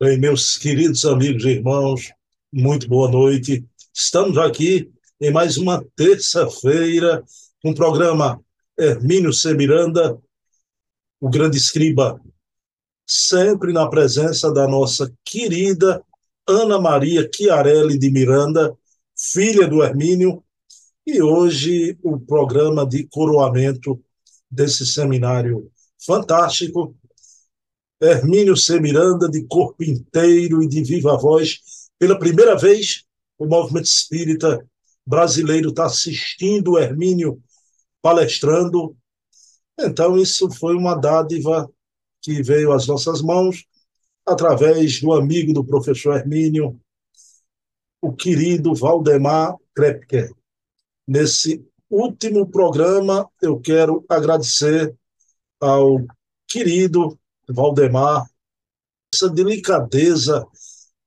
[0.00, 2.12] Bem, meus queridos amigos e irmãos,
[2.52, 3.66] muito boa noite.
[3.92, 7.24] Estamos aqui em mais uma terça-feira
[7.64, 8.40] o programa
[8.78, 9.54] Hermínio C.
[9.54, 10.16] Miranda,
[11.20, 12.20] o grande escriba,
[13.04, 16.00] sempre na presença da nossa querida
[16.46, 18.72] Ana Maria Chiarelli de Miranda,
[19.16, 20.44] filha do Hermínio,
[21.04, 24.00] e hoje o programa de coroamento
[24.48, 25.68] desse seminário
[26.06, 26.94] fantástico
[28.00, 28.80] Hermínio C.
[28.80, 31.60] Miranda, de corpo inteiro e de viva voz.
[31.98, 33.04] Pela primeira vez,
[33.38, 34.64] o movimento espírita
[35.04, 37.42] brasileiro está assistindo o Hermínio
[38.00, 38.96] palestrando.
[39.78, 41.68] Então, isso foi uma dádiva
[42.20, 43.64] que veio às nossas mãos
[44.26, 46.78] através do amigo do professor Hermínio,
[48.00, 50.30] o querido Valdemar Krepke.
[51.06, 54.94] Nesse último programa, eu quero agradecer
[55.58, 56.04] ao
[56.46, 57.18] querido
[57.48, 58.28] Valdemar,
[59.12, 60.46] essa delicadeza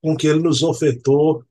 [0.02, 1.44] com que ele nos ofertou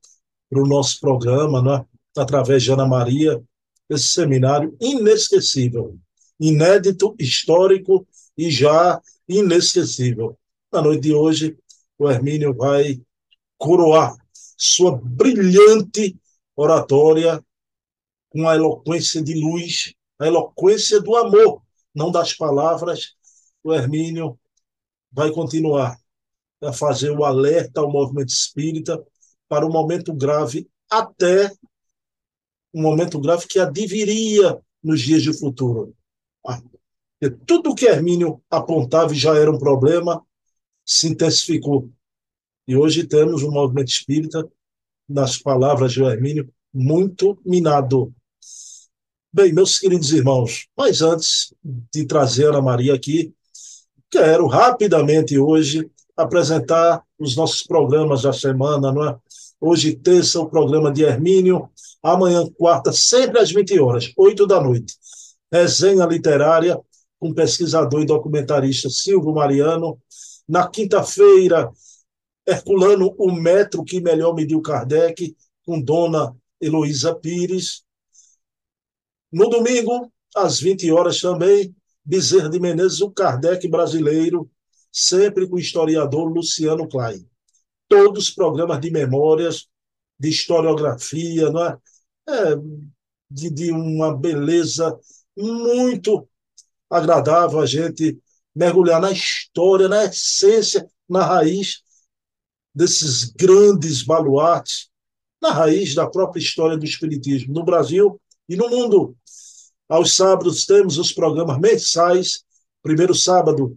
[0.49, 1.85] para o nosso programa, né?
[2.17, 3.43] através de Ana Maria,
[3.89, 5.99] esse seminário inesquecível,
[6.39, 10.37] inédito, histórico e já inesquecível.
[10.73, 11.57] Na noite de hoje,
[11.99, 13.01] o Hermínio vai
[13.59, 14.17] coroar
[14.57, 16.17] sua brilhante
[16.57, 17.45] oratória
[18.31, 21.63] com a eloquência de luz, a eloquência do amor,
[21.95, 23.15] não das palavras.
[23.63, 24.39] O Hermínio
[25.13, 25.99] vai continuar
[26.63, 29.03] a fazer o alerta ao movimento espírita
[29.49, 31.51] para o momento grave até
[32.73, 35.95] um momento grave que adviria nos dias de futuro.
[36.47, 36.63] Ah,
[37.47, 40.25] tudo que Hermínio apontava e já era um problema
[40.85, 41.91] se intensificou.
[42.67, 44.49] E hoje temos um movimento espírita,
[45.09, 48.15] nas palavras de Hermínio, muito minado.
[49.33, 53.35] Bem, meus queridos irmãos, mas antes de trazer a Maria aqui,
[54.11, 59.17] Quero rapidamente hoje apresentar os nossos programas da semana, não é?
[59.61, 61.71] Hoje, terça, o programa de Hermínio.
[62.03, 64.95] Amanhã, quarta, sempre às 20 horas, 8 da noite.
[65.53, 66.81] Resenha literária
[67.21, 70.01] com pesquisador e documentarista Silvio Mariano.
[70.49, 71.71] Na quinta-feira,
[72.45, 77.85] Herculano, o metro que melhor mediu Kardec, com dona Heloísa Pires.
[79.31, 81.73] No domingo, às 20 horas também,
[82.11, 84.51] Bezerra de Menezes, o Kardec brasileiro,
[84.91, 87.25] sempre com o historiador Luciano Klein.
[87.89, 89.69] Todos os programas de memórias,
[90.19, 91.79] de historiografia, não é?
[92.29, 92.57] é
[93.31, 94.99] de, de uma beleza
[95.39, 96.29] muito
[96.91, 98.21] agradável a gente
[98.53, 101.81] mergulhar na história, na essência, na raiz
[102.75, 104.91] desses grandes baluartes,
[105.41, 109.17] na raiz da própria história do Espiritismo no Brasil e no mundo.
[109.91, 112.45] Aos sábados temos os programas mensais.
[112.81, 113.75] Primeiro sábado,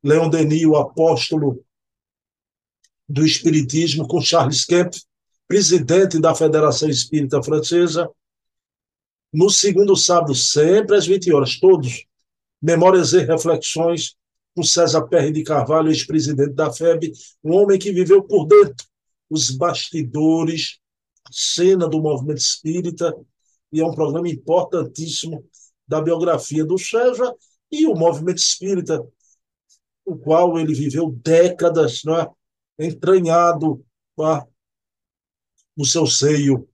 [0.00, 1.60] Leon Denis, o apóstolo
[3.08, 4.94] do Espiritismo, com Charles Kemp,
[5.48, 8.08] presidente da Federação Espírita Francesa.
[9.32, 12.06] No segundo sábado, sempre às 20 horas, todos,
[12.62, 14.14] memórias e reflexões
[14.54, 17.12] com César Perry de Carvalho, ex-presidente da FEB,
[17.42, 18.86] um homem que viveu por dentro
[19.28, 20.78] os bastidores,
[21.24, 23.12] a cena do movimento espírita,
[23.76, 25.44] e é um programa importantíssimo
[25.86, 27.30] da biografia do César
[27.70, 29.06] e o movimento espírita,
[30.02, 32.26] o qual ele viveu décadas né,
[32.78, 33.84] entranhado
[34.16, 34.46] tá,
[35.76, 36.66] no seu seio.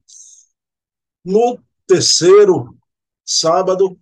[1.25, 1.59] No
[1.89, 2.79] terceiro
[3.25, 3.99] sábado,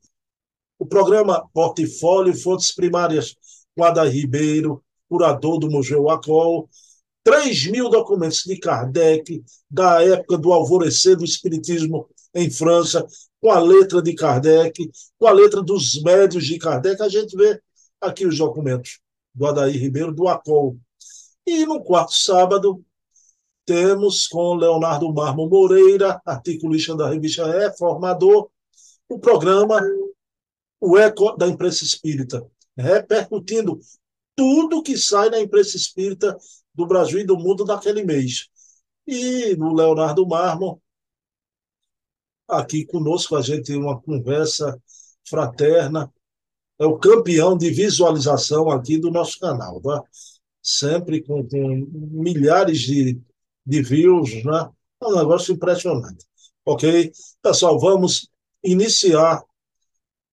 [0.79, 3.35] o programa Portfólio Fontes Primárias,
[3.75, 6.69] com Ada Ribeiro, curador do Museu Acol,
[7.25, 13.07] 3 mil documentos de Kardec, da época do alvorecer do Espiritismo em França,
[13.41, 17.61] com a letra de Kardec, com a letra dos médios de Kardec, a gente vê
[18.01, 19.01] aqui os documentos
[19.35, 20.77] do Adair Ribeiro, do ACOL.
[21.47, 22.85] E no quarto sábado,
[23.65, 28.51] temos com Leonardo Marmo Moreira, articulista da revista É, formador,
[29.09, 29.81] o programa
[30.81, 32.45] O Eco da Imprensa Espírita,
[32.77, 33.79] repercutindo
[34.35, 36.37] tudo que sai na imprensa espírita
[36.75, 38.49] do Brasil e do mundo naquele mês.
[39.07, 40.81] E no Leonardo Marmo,
[42.51, 44.81] aqui conosco, a gente uma conversa
[45.29, 46.13] fraterna.
[46.79, 50.03] É o campeão de visualização aqui do nosso canal, tá?
[50.63, 53.21] Sempre com, com milhares de,
[53.65, 54.71] de views, né?
[55.03, 56.25] É um negócio impressionante.
[56.65, 57.13] Ok?
[57.43, 58.29] Pessoal, vamos
[58.63, 59.43] iniciar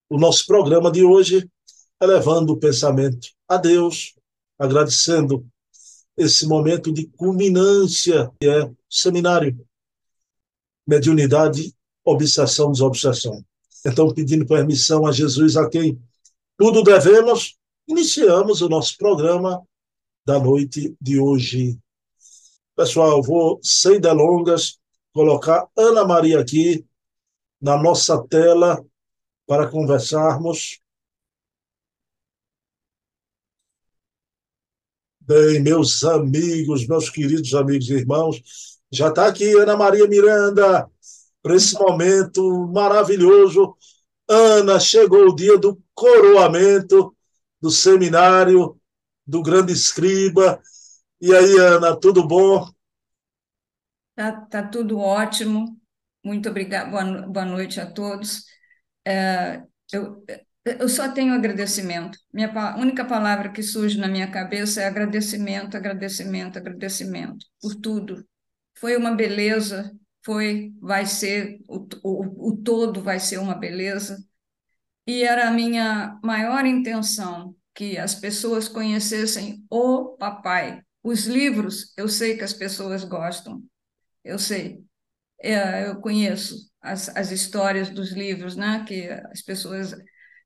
[0.10, 1.50] o nosso programa de hoje,
[2.02, 4.14] elevando o pensamento a Deus,
[4.58, 5.46] agradecendo
[6.16, 9.68] esse momento de culminância que é o seminário
[10.88, 11.76] Mediunidade
[12.10, 13.44] obsessão desobsessão.
[13.86, 16.02] Então, pedindo permissão a Jesus, a quem
[16.58, 17.58] tudo devemos,
[17.88, 19.62] iniciamos o nosso programa
[20.26, 21.78] da noite de hoje.
[22.76, 24.80] Pessoal, vou, sem delongas,
[25.14, 26.86] colocar Ana Maria aqui
[27.62, 28.84] na nossa tela
[29.46, 30.80] para conversarmos.
[35.20, 38.42] Bem, meus amigos, meus queridos amigos e irmãos,
[38.92, 40.90] já está aqui Ana Maria Miranda,
[41.42, 43.76] para esse momento maravilhoso.
[44.30, 47.16] Ana, chegou o dia do coroamento
[47.62, 48.80] do seminário
[49.26, 50.62] do grande escriba.
[51.20, 52.68] E aí, Ana, tudo bom?
[54.16, 55.80] Tá, tá tudo ótimo.
[56.24, 56.90] Muito obrigada.
[56.90, 58.44] Boa, boa noite a todos.
[59.06, 59.64] É,
[59.94, 60.24] eu,
[60.66, 62.18] eu só tenho agradecimento.
[62.34, 68.28] Minha a única palavra que surge na minha cabeça é agradecimento, agradecimento, agradecimento por tudo.
[68.78, 69.92] Foi uma beleza,
[70.28, 74.18] foi, vai ser, o, o, o todo vai ser uma beleza.
[75.08, 80.82] E era a minha maior intenção que as pessoas conhecessem o papai.
[81.04, 83.64] Os livros, eu sei que as pessoas gostam,
[84.24, 84.84] eu sei.
[85.42, 88.86] É, eu conheço as, as histórias dos livros, né?
[88.88, 89.96] Que as pessoas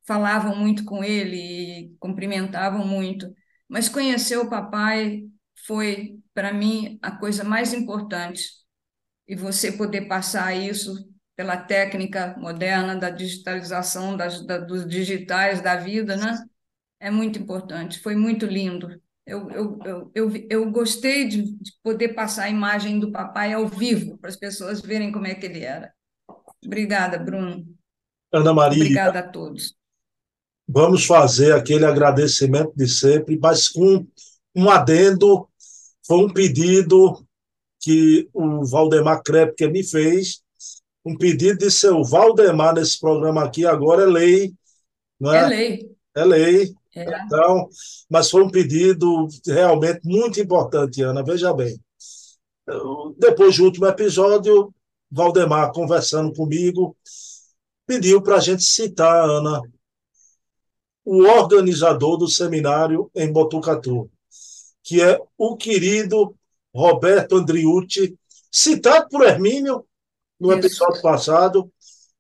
[0.08, 3.34] falavam muito com ele e cumprimentavam muito.
[3.68, 5.24] Mas conhecer o papai
[5.66, 8.61] foi, para mim, a coisa mais importante.
[9.32, 15.78] E você poder passar isso pela técnica moderna da digitalização das, da, dos digitais da
[15.78, 16.38] vida, né?
[17.00, 18.02] É muito importante.
[18.02, 19.02] Foi muito lindo.
[19.26, 23.66] Eu, eu, eu, eu, eu gostei de, de poder passar a imagem do papai ao
[23.70, 25.94] vivo, para as pessoas verem como é que ele era.
[26.66, 27.66] Obrigada, Bruno.
[28.34, 28.84] Ana Maria.
[28.84, 29.74] Obrigada a todos.
[30.68, 34.06] Vamos fazer aquele agradecimento de sempre, mas com
[34.54, 35.48] um adendo.
[36.06, 37.26] Foi um pedido
[37.82, 40.42] que o Valdemar Krepke me fez,
[41.04, 44.54] um pedido de ser o Valdemar nesse programa aqui, agora é lei.
[45.20, 45.40] Não é?
[45.40, 45.96] é lei.
[46.16, 46.74] É lei.
[46.96, 47.24] É.
[47.26, 47.68] Então,
[48.10, 51.24] mas foi um pedido realmente muito importante, Ana.
[51.24, 51.80] Veja bem.
[53.18, 54.74] Depois do último episódio,
[55.10, 56.96] Valdemar conversando comigo,
[57.86, 59.62] pediu para a gente citar, Ana,
[61.04, 64.10] o organizador do seminário em Botucatu,
[64.84, 66.36] que é o querido
[66.74, 68.18] Roberto Andriucci,
[68.52, 69.86] citado por Hermínio
[70.40, 71.02] no episódio Isso.
[71.02, 71.72] passado,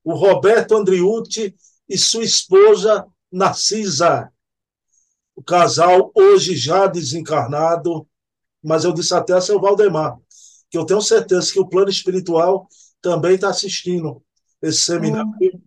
[0.03, 1.55] o Roberto Andriucci
[1.87, 4.31] e sua esposa Narcisa
[5.41, 8.07] o casal hoje já desencarnado,
[8.63, 10.15] mas eu disse até a seu Valdemar,
[10.69, 12.67] que eu tenho certeza que o plano espiritual
[13.01, 14.23] também está assistindo
[14.61, 15.27] esse seminário.
[15.41, 15.61] Uhum.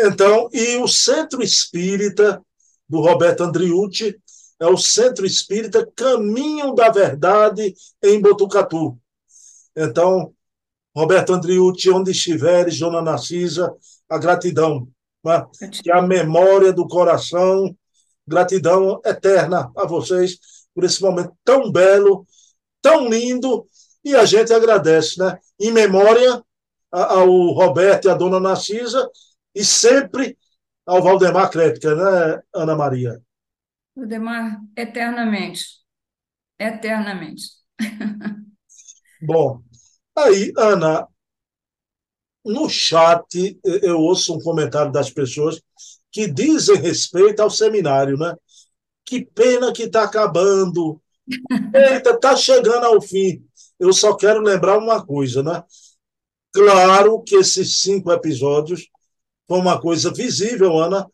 [0.00, 2.42] Então, e o Centro Espírita
[2.88, 4.18] do Roberto Andriucci
[4.60, 8.98] é o Centro Espírita Caminho da Verdade em Botucatu.
[9.76, 10.32] Então,
[10.94, 13.72] Roberto Andriucci, onde estiveres, Dona Narcisa,
[14.08, 14.88] a gratidão,
[15.24, 15.46] né?
[15.82, 17.76] que a memória do coração
[18.28, 20.38] Gratidão eterna a vocês
[20.74, 22.26] por esse momento tão belo,
[22.82, 23.66] tão lindo,
[24.04, 25.38] e a gente agradece, né?
[25.58, 26.42] Em memória
[26.92, 29.10] ao Roberto e à dona Narcisa,
[29.54, 30.36] e sempre
[30.86, 33.20] ao Valdemar Crética, né, Ana Maria?
[33.98, 35.64] Valdemar, eternamente.
[36.56, 37.46] Eternamente.
[39.20, 39.60] Bom,
[40.16, 41.08] aí, Ana,
[42.44, 45.60] no chat eu ouço um comentário das pessoas
[46.12, 48.36] que dizem respeito ao seminário, né?
[49.04, 51.02] Que pena que está acabando.
[51.74, 53.44] Eita, está chegando ao fim.
[53.80, 55.64] Eu só quero lembrar uma coisa, né?
[56.52, 58.88] Claro que esses cinco episódios
[59.48, 61.04] foi uma coisa visível, Ana,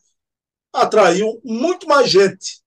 [0.71, 2.63] atraiu muito mais gente,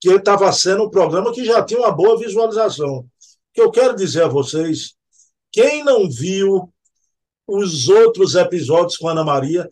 [0.00, 2.98] que estava sendo um programa que já tinha uma boa visualização.
[2.98, 3.06] O
[3.52, 4.94] que eu quero dizer a vocês,
[5.50, 6.72] quem não viu
[7.46, 9.68] os outros episódios com Ana Maria,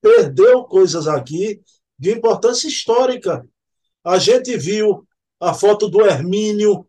[0.00, 1.60] perdeu coisas aqui
[1.98, 3.46] de importância histórica.
[4.02, 5.06] A gente viu
[5.38, 6.86] a foto do Hermínio,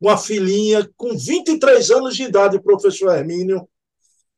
[0.00, 3.68] uma filhinha com 23 anos de idade, professor Hermínio.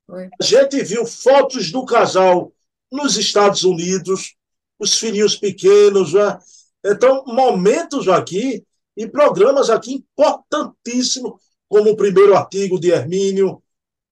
[0.09, 0.31] Oi.
[0.41, 2.53] A gente viu fotos do casal
[2.91, 4.35] nos Estados Unidos,
[4.79, 6.15] os filhinhos pequenos.
[6.15, 6.39] Né?
[6.85, 8.65] Então, momentos aqui
[8.97, 13.63] e programas aqui importantíssimos, como o primeiro artigo de Hermínio,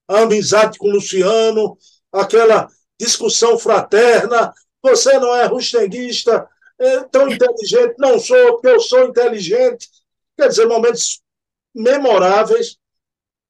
[0.08, 1.76] a amizade com Luciano,
[2.12, 2.68] aquela
[2.98, 4.52] discussão fraterna.
[4.82, 7.94] Você não é rustenguista, é tão inteligente.
[7.98, 9.88] Não sou, porque eu sou inteligente.
[10.36, 11.20] Quer dizer, momentos
[11.74, 12.76] memoráveis.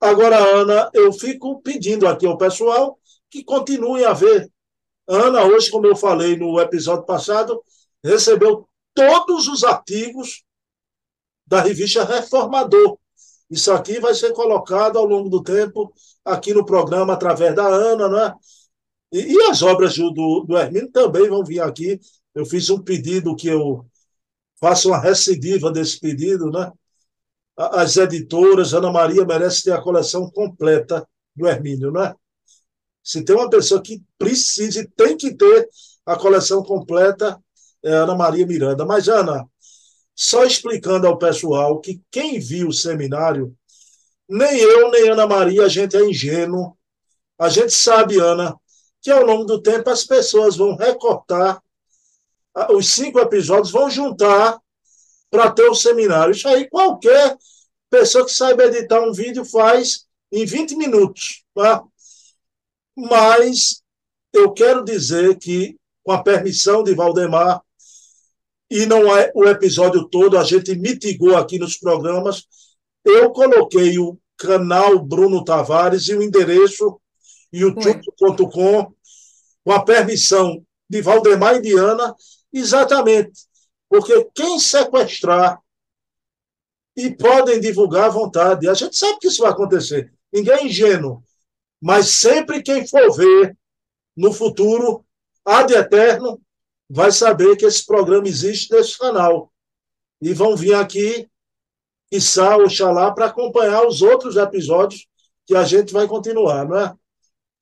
[0.01, 2.99] Agora, Ana, eu fico pedindo aqui ao pessoal
[3.31, 4.51] que continue a ver.
[5.09, 7.63] Ana, hoje, como eu falei no episódio passado,
[8.05, 10.43] recebeu todos os artigos
[11.47, 12.99] da revista Reformador.
[13.49, 15.93] Isso aqui vai ser colocado ao longo do tempo
[16.25, 18.35] aqui no programa através da Ana, né?
[19.13, 22.01] E, e as obras do, do Hermínio também vão vir aqui.
[22.35, 23.87] Eu fiz um pedido que eu
[24.61, 26.73] faço uma recidiva desse pedido, né?
[27.57, 32.15] as editoras, Ana Maria merece ter a coleção completa do Hermínio, não é?
[33.03, 35.69] Se tem uma pessoa que precisa e tem que ter
[36.05, 37.41] a coleção completa,
[37.87, 38.85] é Ana Maria Miranda.
[38.85, 39.49] Mas, Ana,
[40.15, 43.57] só explicando ao pessoal que quem viu o seminário,
[44.29, 46.77] nem eu, nem Ana Maria, a gente é ingênuo.
[47.39, 48.57] A gente sabe, Ana,
[49.01, 51.63] que ao longo do tempo as pessoas vão recortar
[52.71, 54.59] os cinco episódios, vão juntar
[55.31, 56.33] para ter o seminário.
[56.33, 57.37] Isso aí qualquer
[57.91, 61.45] pessoa que saiba editar um vídeo faz em 20 minutos.
[61.55, 61.85] Tá?
[62.97, 63.83] Mas
[64.33, 67.63] eu quero dizer que, com a permissão de Valdemar,
[68.71, 72.45] e não é o episódio todo, a gente mitigou aqui nos programas,
[73.05, 77.01] eu coloquei o canal Bruno Tavares e o endereço
[77.53, 78.93] youtube.com
[79.65, 82.15] com a permissão de Valdemar e Diana,
[82.53, 83.33] exatamente
[83.89, 85.61] porque quem sequestrar
[86.97, 90.13] e podem divulgar à vontade, a gente sabe que isso vai acontecer.
[90.33, 91.23] Ninguém é ingênuo.
[91.81, 93.57] Mas sempre quem for ver
[94.17, 95.05] no futuro,
[95.45, 96.41] há de eterno,
[96.89, 99.53] vai saber que esse programa existe nesse canal.
[100.21, 101.29] E vão vir aqui,
[102.11, 105.07] quiçá, Oxalá, para acompanhar os outros episódios
[105.45, 106.95] que a gente vai continuar, não é?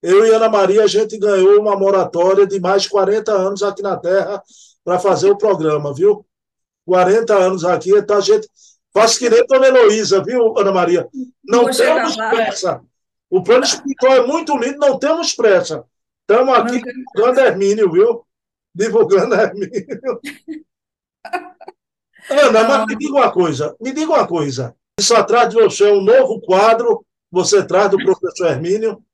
[0.02, 3.82] Eu e Ana Maria, a gente ganhou uma moratória de mais de 40 anos aqui
[3.82, 4.42] na Terra
[4.84, 6.26] para fazer o programa, viu?
[6.84, 8.46] 40 anos aqui, então a gente
[8.92, 11.08] faz que nem Dona Heloísa, viu, Ana Maria?
[11.42, 12.82] Não temos pressa.
[13.30, 15.84] O plano espiritual é muito lindo, não temos pressa.
[16.20, 18.23] Estamos aqui divulgando Hermínio, viu?
[18.74, 20.20] Divulgando Hermínio.
[22.30, 24.74] Ana, mas me diga uma coisa, me diga uma coisa.
[24.98, 29.04] Isso atrás de você é um novo quadro, você traz do professor Hermínio?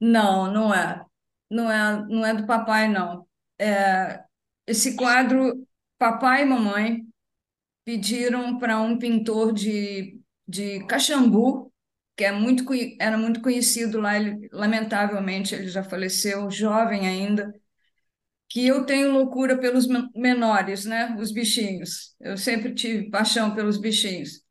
[0.00, 1.04] Não, não é.
[1.50, 3.26] Não é, não é do papai, não.
[3.58, 4.22] É,
[4.66, 5.66] esse quadro,
[5.98, 7.04] papai e mamãe
[7.84, 11.72] pediram para um pintor de, de Caxambu,
[12.16, 12.64] que é muito,
[13.00, 17.52] era muito conhecido lá, ele, lamentavelmente ele já faleceu, jovem ainda,
[18.50, 21.16] que eu tenho loucura pelos menores, né?
[21.20, 22.16] Os bichinhos.
[22.20, 24.42] Eu sempre tive paixão pelos bichinhos.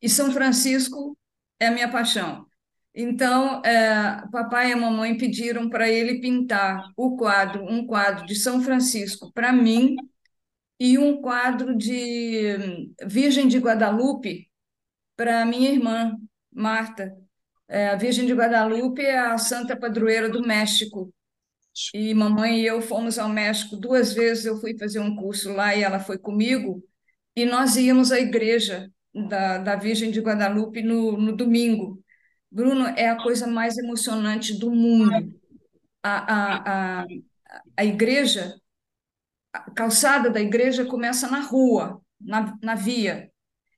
[0.00, 1.18] E São Francisco
[1.58, 2.46] é minha paixão.
[2.94, 8.62] Então, é, papai e mamãe pediram para ele pintar o quadro, um quadro de São
[8.62, 9.96] Francisco para mim
[10.78, 12.56] e um quadro de
[13.06, 14.48] Virgem de Guadalupe
[15.16, 16.16] para minha irmã,
[16.52, 17.12] Marta.
[17.68, 21.12] É, a Virgem de Guadalupe é a santa padroeira do México.
[21.94, 24.44] E mamãe e eu fomos ao México duas vezes.
[24.44, 26.82] Eu fui fazer um curso lá e ela foi comigo.
[27.36, 28.90] E nós íamos à igreja
[29.28, 32.02] da, da Virgem de Guadalupe no, no domingo.
[32.50, 35.32] Bruno, é a coisa mais emocionante do mundo.
[36.02, 37.06] A, a, a,
[37.76, 38.54] a igreja,
[39.52, 43.30] a calçada da igreja começa na rua, na, na via,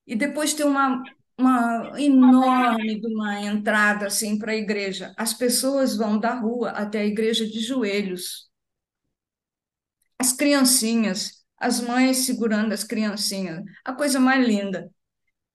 [0.07, 1.03] e depois tem uma,
[1.41, 5.15] uma enorme uma entrada assim para a igreja.
[5.17, 8.51] As pessoas vão da rua até a igreja de joelhos.
[10.19, 14.91] As criancinhas, as mães segurando as criancinhas, a coisa mais linda.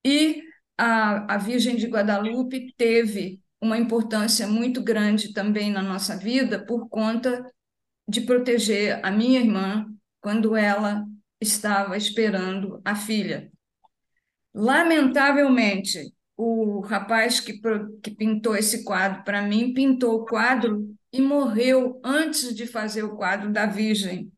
[0.03, 0.41] E
[0.77, 6.89] a, a Virgem de Guadalupe teve uma importância muito grande também na nossa vida por
[6.89, 7.43] conta
[8.07, 9.85] de proteger a minha irmã
[10.21, 11.05] quando ela
[11.41, 13.51] estava esperando a filha.
[14.55, 17.59] Lamentavelmente, o rapaz que,
[18.01, 23.17] que pintou esse quadro para mim pintou o quadro e morreu antes de fazer o
[23.17, 24.31] quadro da Virgem,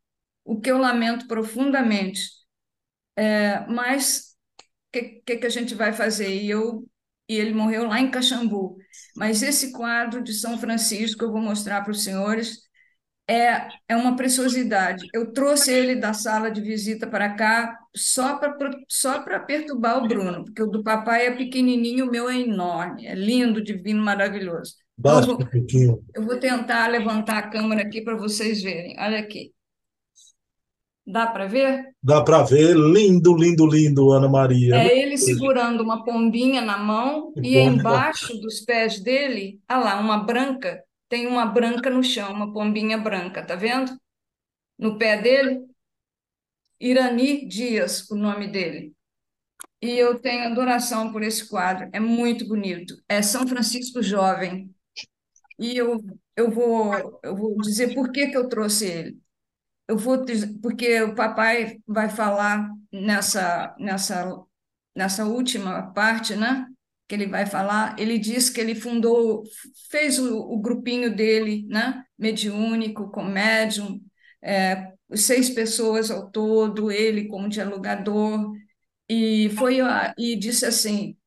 [0.44, 2.22] o que eu lamento profundamente.
[3.16, 4.36] É, mas
[4.92, 6.30] que, que, que a gente vai fazer?
[6.30, 6.88] E, eu,
[7.30, 8.78] e ele morreu lá em Caxambu.
[9.16, 12.60] Mas esse quadro de São Francisco, eu vou mostrar para os senhores,
[13.30, 15.08] é, é uma preciosidade.
[15.14, 18.56] Eu trouxe ele da sala de visita para cá só para
[18.88, 23.16] só perturbar o Bruno, porque o do papai é pequenininho, o meu é enorme, é
[23.16, 24.76] lindo, divino, maravilhoso.
[24.98, 28.96] Basta eu vou, eu vou tentar levantar a câmera aqui para vocês verem.
[29.00, 29.52] Olha aqui.
[31.06, 31.86] Dá para ver?
[32.04, 32.76] Dá para ver.
[32.76, 34.76] Lindo, lindo, lindo, Ana Maria.
[34.76, 40.00] É ele segurando uma pombinha na mão que e embaixo dos pés dele, ah lá,
[40.00, 43.92] uma branca, tem uma branca no chão, uma pombinha branca, tá vendo?
[44.78, 45.62] No pé dele,
[46.80, 48.94] Irani Dias, o nome dele.
[49.82, 52.96] E eu tenho adoração por esse quadro, é muito bonito.
[53.10, 54.74] É São Francisco Jovem.
[55.60, 56.00] E eu,
[56.36, 56.94] eu, vou,
[57.24, 59.22] eu vou dizer por que, que eu trouxe ele
[59.88, 60.24] eu vou
[60.62, 64.44] porque o papai vai falar nessa nessa
[64.96, 66.66] nessa última parte, né?
[67.08, 67.98] Que ele vai falar.
[68.00, 69.44] Ele diz que ele fundou,
[69.90, 72.04] fez o, o grupinho dele, né?
[72.18, 74.02] Mediúnico, com médium,
[74.42, 78.52] é, seis pessoas ao todo, ele como dialogador
[79.10, 79.80] e foi
[80.18, 81.18] e disse assim: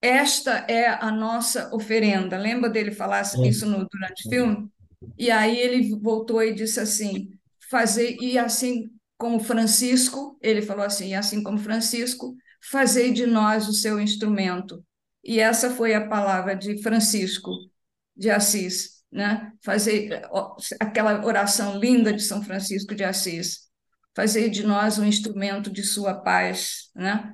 [0.00, 2.38] esta é a nossa oferenda.
[2.38, 4.70] Lembra dele falar isso no, durante o filme?
[5.18, 7.30] E aí ele voltou e disse assim:
[7.70, 13.68] fazer, e assim como Francisco, ele falou assim, e assim como Francisco, fazei de nós
[13.68, 14.84] o seu instrumento.
[15.24, 17.50] E essa foi a palavra de Francisco
[18.16, 19.52] de Assis, né?
[19.62, 20.22] Fazer
[20.80, 23.68] aquela oração linda de São Francisco de Assis.
[24.14, 27.32] Fazer de nós um instrumento de sua paz, né?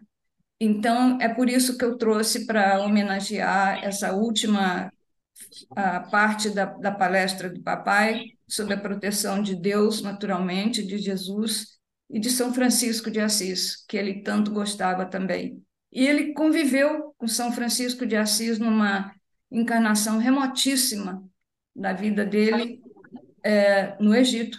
[0.60, 4.90] Então, é por isso que eu trouxe para homenagear essa última
[6.10, 11.78] parte da, da palestra do papai sobre a proteção de Deus, naturalmente, de Jesus
[12.08, 15.62] e de São Francisco de Assis, que ele tanto gostava também.
[15.92, 19.12] E ele conviveu com São Francisco de Assis numa
[19.50, 21.22] encarnação remotíssima
[21.74, 22.82] da vida dele
[23.42, 24.58] é, no Egito.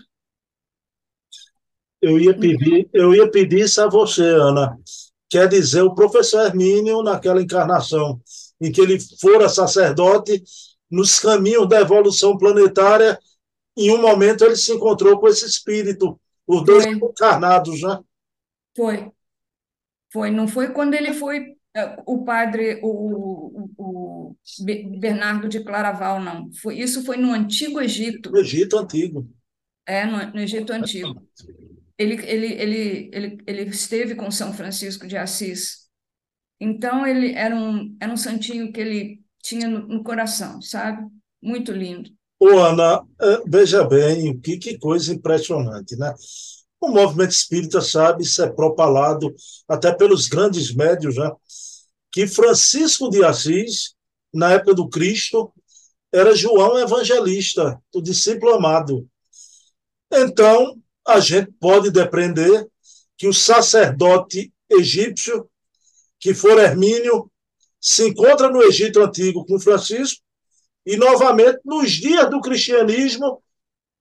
[2.01, 4.77] Eu ia pedir, eu ia pedir isso a você, Ana.
[5.29, 8.22] Quer dizer, o professor Hermínio, naquela encarnação
[8.62, 10.43] em que ele fora sacerdote,
[10.89, 13.19] nos caminhos da evolução planetária,
[13.75, 18.00] em um momento ele se encontrou com esse espírito, os dois encarnados, né?
[18.75, 19.12] Foi.
[20.12, 20.31] Foi.
[20.31, 21.57] Não foi quando ele foi
[22.05, 24.36] o padre, o, o, o
[25.00, 26.51] Bernardo de Claraval, não.
[26.53, 28.32] Foi, isso foi no Antigo Egito.
[28.32, 29.29] No Egito Antigo.
[29.86, 31.22] É, no, no Egito Antigo.
[31.98, 35.86] Ele, ele, ele, ele, ele esteve com São Francisco de Assis.
[36.60, 41.05] Então, ele era um, era um santinho que ele tinha no, no coração, sabe?
[41.41, 42.10] Muito lindo.
[42.39, 46.13] Ô, Ana, é, veja bem, que, que coisa impressionante, né?
[46.86, 49.34] O movimento espírita, sabe, isso é propalado
[49.68, 51.32] até pelos grandes médios, né?
[52.12, 53.96] Que Francisco de Assis,
[54.32, 55.51] na época do Cristo,
[56.13, 59.10] era João Evangelista, o discípulo amado.
[60.13, 62.68] Então, a gente pode depreender
[63.18, 65.50] que o sacerdote egípcio,
[66.20, 67.32] que for Hermínio,
[67.82, 70.22] se encontra no Egito Antigo com Francisco
[70.86, 73.41] e, novamente, nos dias do cristianismo,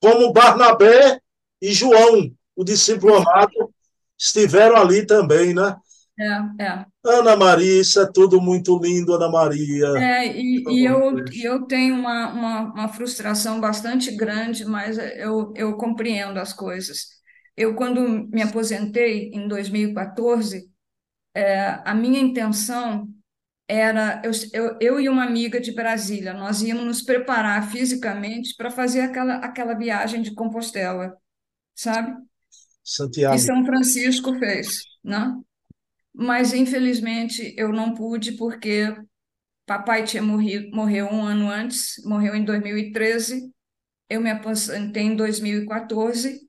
[0.02, 1.18] como Barnabé
[1.62, 3.72] e João, o discípulo amado,
[4.18, 5.76] estiveram ali também, né?
[6.18, 6.86] É, é.
[7.04, 9.86] Ana Maria, isso é tudo muito lindo, Ana Maria.
[9.98, 15.76] É, e, e eu, eu tenho uma, uma, uma, frustração bastante grande, mas eu, eu
[15.76, 17.08] compreendo as coisas.
[17.56, 20.70] Eu, quando me aposentei em 2014,
[21.34, 23.08] é, a minha intenção
[23.66, 28.70] era eu, eu, eu e uma amiga de Brasília, nós íamos nos preparar fisicamente para
[28.70, 31.16] fazer aquela, aquela viagem de Compostela,
[31.74, 32.14] sabe?
[32.84, 33.38] Santiago.
[33.38, 35.34] São Francisco fez, né?
[36.14, 38.94] Mas, infelizmente, eu não pude porque
[39.66, 43.50] papai tinha morrido, morreu um ano antes, morreu em 2013,
[44.08, 46.40] eu me aposentei em 2014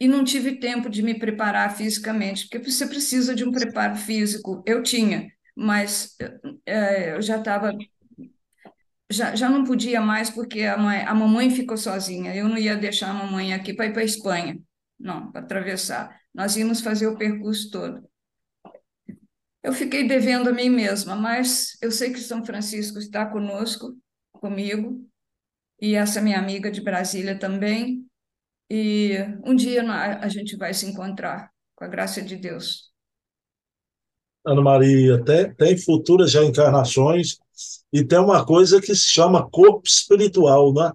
[0.00, 4.62] e não tive tempo de me preparar fisicamente, porque você precisa de um preparo físico.
[4.66, 6.16] Eu tinha, mas
[6.66, 7.72] é, eu já estava
[9.10, 12.34] já, já não podia mais porque a, mãe, a mamãe ficou sozinha.
[12.34, 14.58] Eu não ia deixar a mamãe aqui para ir para a Espanha,
[14.98, 16.20] não, para atravessar.
[16.34, 18.08] Nós íamos fazer o percurso todo.
[19.62, 23.96] Eu fiquei devendo a mim mesma, mas eu sei que São Francisco está conosco,
[24.32, 25.04] comigo,
[25.80, 28.06] e essa minha amiga de Brasília também.
[28.70, 32.92] E um dia a gente vai se encontrar, com a graça de Deus.
[34.44, 37.38] Ana Maria, tem, tem futuras já encarnações
[37.92, 40.92] e tem uma coisa que se chama corpo espiritual, né?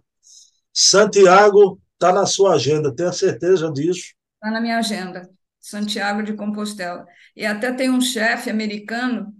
[0.71, 4.13] Santiago está na sua agenda, tenha certeza disso?
[4.35, 7.05] Está na minha agenda, Santiago de Compostela.
[7.35, 9.33] E até tem um chefe americano,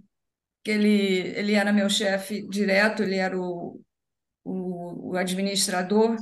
[0.62, 3.80] que ele, ele era meu chefe direto, ele era o,
[4.42, 6.16] o, o administrador,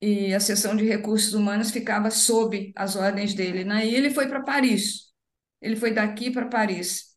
[0.00, 3.64] e a seção de recursos humanos ficava sob as ordens dele.
[3.64, 3.86] Né?
[3.86, 5.10] E ele foi para Paris
[5.60, 7.10] ele foi daqui para Paris.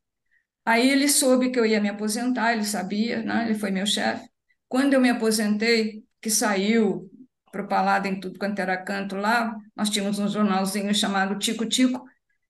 [0.66, 3.46] Aí ele soube que eu ia me aposentar, ele sabia, né?
[3.46, 4.28] Ele foi meu chefe.
[4.68, 7.10] Quando eu me aposentei, que saiu
[7.54, 12.04] propalado em tudo quanto era canto lá, nós tínhamos um jornalzinho chamado Tico Tico,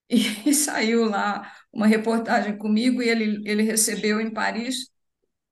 [0.09, 4.89] e, e saiu lá uma reportagem comigo, e ele, ele recebeu em Paris,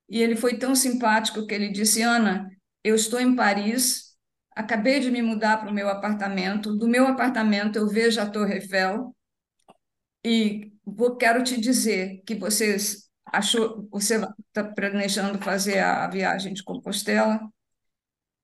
[0.08, 2.48] e ele foi tão simpático que ele disse, Ana,
[2.82, 4.16] eu estou em Paris,
[4.56, 8.54] acabei de me mudar para o meu apartamento, do meu apartamento eu vejo a Torre
[8.54, 9.14] Eiffel,
[10.24, 14.16] e vou, quero te dizer que vocês achou, você
[14.48, 17.38] está planejando fazer a, a viagem de Compostela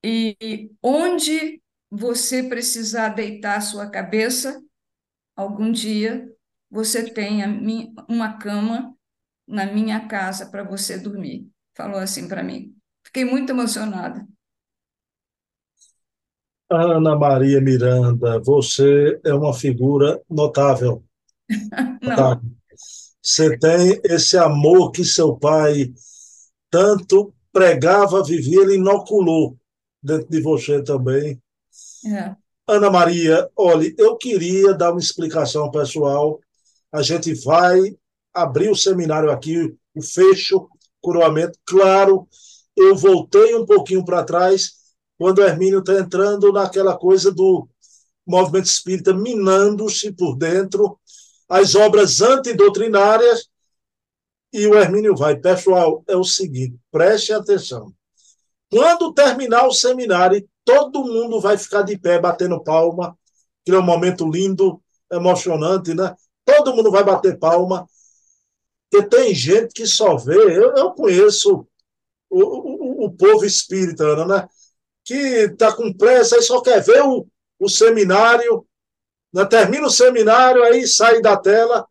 [0.03, 4.63] e onde você precisar deitar sua cabeça,
[5.35, 6.31] algum dia
[6.71, 7.49] você tenha
[8.09, 8.95] uma cama
[9.47, 11.49] na minha casa para você dormir.
[11.75, 12.75] Falou assim para mim.
[13.03, 14.27] Fiquei muito emocionada.
[16.71, 21.03] Ana Maria Miranda, você é uma figura notável.
[22.03, 22.43] Não.
[23.23, 25.93] Você tem esse amor que seu pai
[26.71, 29.59] tanto pregava, vivia, ele inoculou
[30.03, 31.41] dentro de você também.
[32.07, 32.35] É.
[32.67, 36.39] Ana Maria, olha, eu queria dar uma explicação pessoal.
[36.93, 37.97] A gente vai
[38.33, 40.69] abrir o seminário aqui, o fecho,
[41.01, 41.59] coroamento.
[41.65, 42.29] Claro,
[42.77, 44.73] eu voltei um pouquinho para trás,
[45.17, 47.69] quando o Hermínio está entrando naquela coisa do
[48.27, 50.99] movimento espírita minando-se por dentro,
[51.49, 53.49] as obras antidoutrinárias,
[54.53, 55.37] e o Hermínio vai.
[55.37, 57.93] Pessoal, é o seguinte, preste atenção.
[58.71, 63.19] Quando terminar o seminário, todo mundo vai ficar de pé, batendo palma,
[63.65, 66.15] que é um momento lindo, emocionante, né?
[66.45, 67.87] Todo mundo vai bater palma,
[68.91, 71.67] porque tem gente que só vê, eu, eu conheço
[72.31, 74.49] o, o, o povo espírita, né?
[75.05, 77.27] Que está com pressa e só quer ver o,
[77.59, 78.67] o seminário,
[79.33, 79.45] né?
[79.47, 81.87] termina o seminário, aí sai da tela.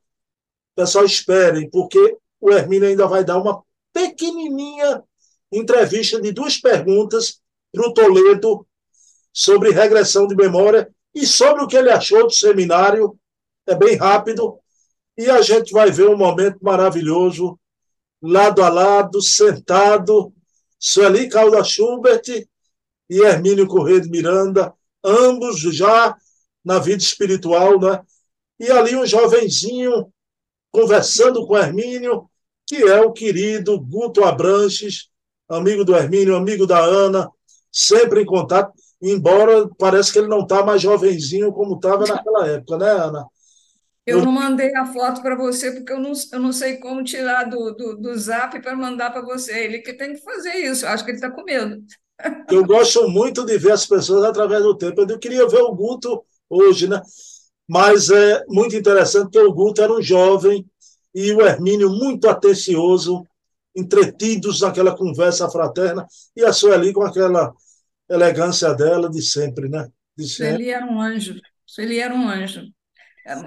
[0.75, 5.03] Pessoal, esperem, porque o Hermínio ainda vai dar uma pequenininha
[5.51, 8.67] entrevista de duas perguntas para o Toledo
[9.31, 13.17] sobre regressão de memória e sobre o que ele achou do seminário.
[13.65, 14.59] É bem rápido.
[15.17, 17.59] E a gente vai ver um momento maravilhoso,
[18.21, 20.33] lado a lado, sentado,
[20.79, 22.23] Sueli Calda Schubert
[23.09, 26.15] e Hermínio Corrêa de Miranda, ambos já
[26.63, 28.01] na vida espiritual, né?
[28.59, 30.11] E ali um jovenzinho
[30.71, 32.29] conversando com Hermínio,
[32.65, 35.09] que é o querido Guto Abranches,
[35.49, 37.29] amigo do Hermínio, amigo da Ana,
[37.71, 42.77] sempre em contato, embora parece que ele não está mais jovenzinho como estava naquela época,
[42.77, 43.25] né, Ana?
[44.07, 47.43] Eu não mandei a foto para você porque eu não, eu não sei como tirar
[47.43, 49.65] do, do, do zap para mandar para você.
[49.65, 50.87] Ele que tem que fazer isso.
[50.87, 51.83] Acho que ele está com medo.
[52.49, 55.01] Eu gosto muito de ver as pessoas através do tempo.
[55.01, 57.01] Eu queria ver o Guto hoje, né?
[57.67, 60.65] Mas é muito interessante porque o Guto era um jovem
[61.13, 63.27] e o Hermínio muito atencioso,
[63.77, 67.53] entretidos naquela conversa fraterna, e a Sueli com aquela
[68.09, 69.87] elegância dela de sempre, né?
[70.17, 70.63] De sempre.
[70.63, 71.39] Ele era um anjo.
[71.77, 72.63] Ele era um anjo.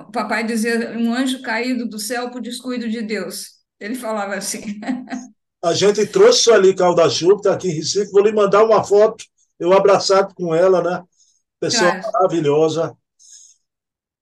[0.07, 3.61] O papai dizia um anjo caído do céu por descuido de Deus.
[3.81, 4.79] Ele falava assim.
[5.63, 9.23] A gente trouxe Sueli Caldachup, está aqui em Recife, vou lhe mandar uma foto,
[9.59, 11.05] eu abraçado com ela, né?
[11.61, 12.13] Pessoa claro.
[12.13, 12.97] maravilhosa.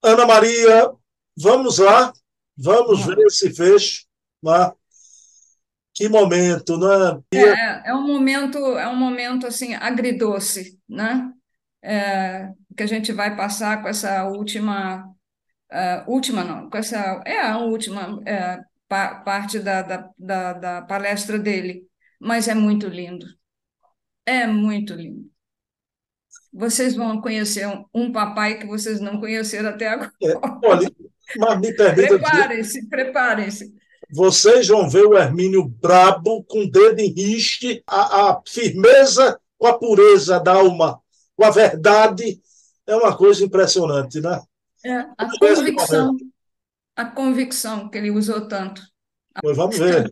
[0.02, 0.90] Ana Maria,
[1.36, 2.12] vamos lá,
[2.56, 4.04] vamos ver esse fecho.
[4.42, 4.72] Né?
[5.98, 7.20] Que momento, né?
[7.34, 11.32] É, é um momento, é um momento assim agridoce, né?
[11.82, 15.04] É, que a gente vai passar com essa última,
[15.72, 20.82] uh, última não, com essa é a última é, pa parte da, da, da, da
[20.82, 21.84] palestra dele,
[22.20, 23.26] mas é muito lindo.
[24.24, 25.28] É muito lindo.
[26.52, 30.12] Vocês vão conhecer um, um papai que vocês não conheceram até agora.
[30.22, 30.34] É,
[30.64, 30.92] olha,
[31.38, 33.77] mas me permita Preparem-se, preparem-se.
[34.10, 39.66] Vocês vão ver o Hermínio brabo, com o dedo em riste, a, a firmeza com
[39.66, 41.00] a pureza da alma,
[41.36, 42.40] com a verdade.
[42.86, 44.40] É uma coisa impressionante, né?
[44.84, 46.16] É, a convicção
[46.98, 48.82] a convicção que ele usou tanto.
[49.40, 50.10] Pois vamos ver.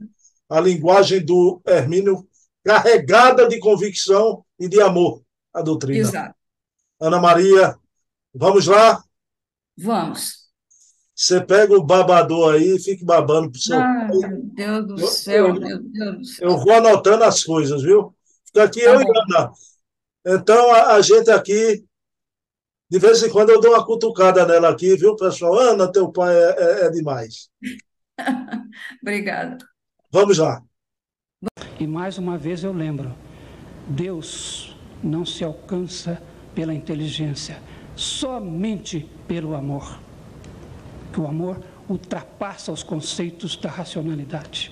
[0.49, 2.29] A linguagem do Hermínio
[2.65, 5.21] carregada de convicção e de amor
[5.53, 5.99] à doutrina.
[5.99, 6.37] Exato.
[7.01, 7.77] Ana Maria,
[8.33, 9.03] vamos lá?
[9.77, 10.46] Vamos.
[11.16, 13.79] Você pega o babador aí e fique babando para o seu.
[13.79, 16.50] Ah, meu Deus do céu, eu, meu Deus do céu.
[16.50, 18.14] Eu vou anotando as coisas, viu?
[18.44, 19.12] Fica aqui tá eu bom.
[19.12, 19.50] e Ana.
[20.26, 21.87] Então, a, a gente aqui
[22.88, 25.59] de vez em quando eu dou uma cutucada nela aqui, viu, pessoal?
[25.59, 27.48] Ana, teu pai é, é, é demais.
[29.02, 29.59] Obrigada.
[30.12, 30.62] Vamos lá.
[31.81, 33.12] E mais uma vez eu lembro:
[33.88, 36.22] Deus não se alcança
[36.55, 37.61] pela inteligência,
[37.96, 40.06] somente pelo amor.
[41.16, 44.70] Que o amor ultrapassa os conceitos da racionalidade.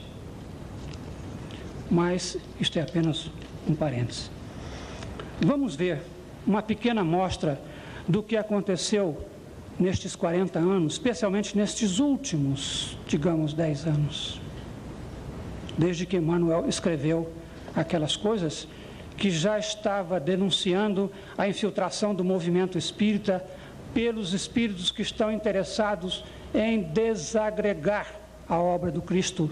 [1.91, 3.31] Mas isto é apenas
[3.67, 4.29] um parêntese.
[5.41, 6.03] Vamos ver
[6.47, 7.59] uma pequena amostra
[8.07, 9.27] do que aconteceu
[9.81, 14.39] nestes 40 anos, especialmente nestes últimos, digamos, 10 anos.
[15.79, 17.33] Desde que Emmanuel escreveu
[17.75, 18.69] aquelas coisas
[19.17, 23.43] que já estava denunciando a infiltração do movimento espírita
[23.95, 28.09] pelos espíritos que estão interessados em desagregar
[28.49, 29.49] a obra do Cristo.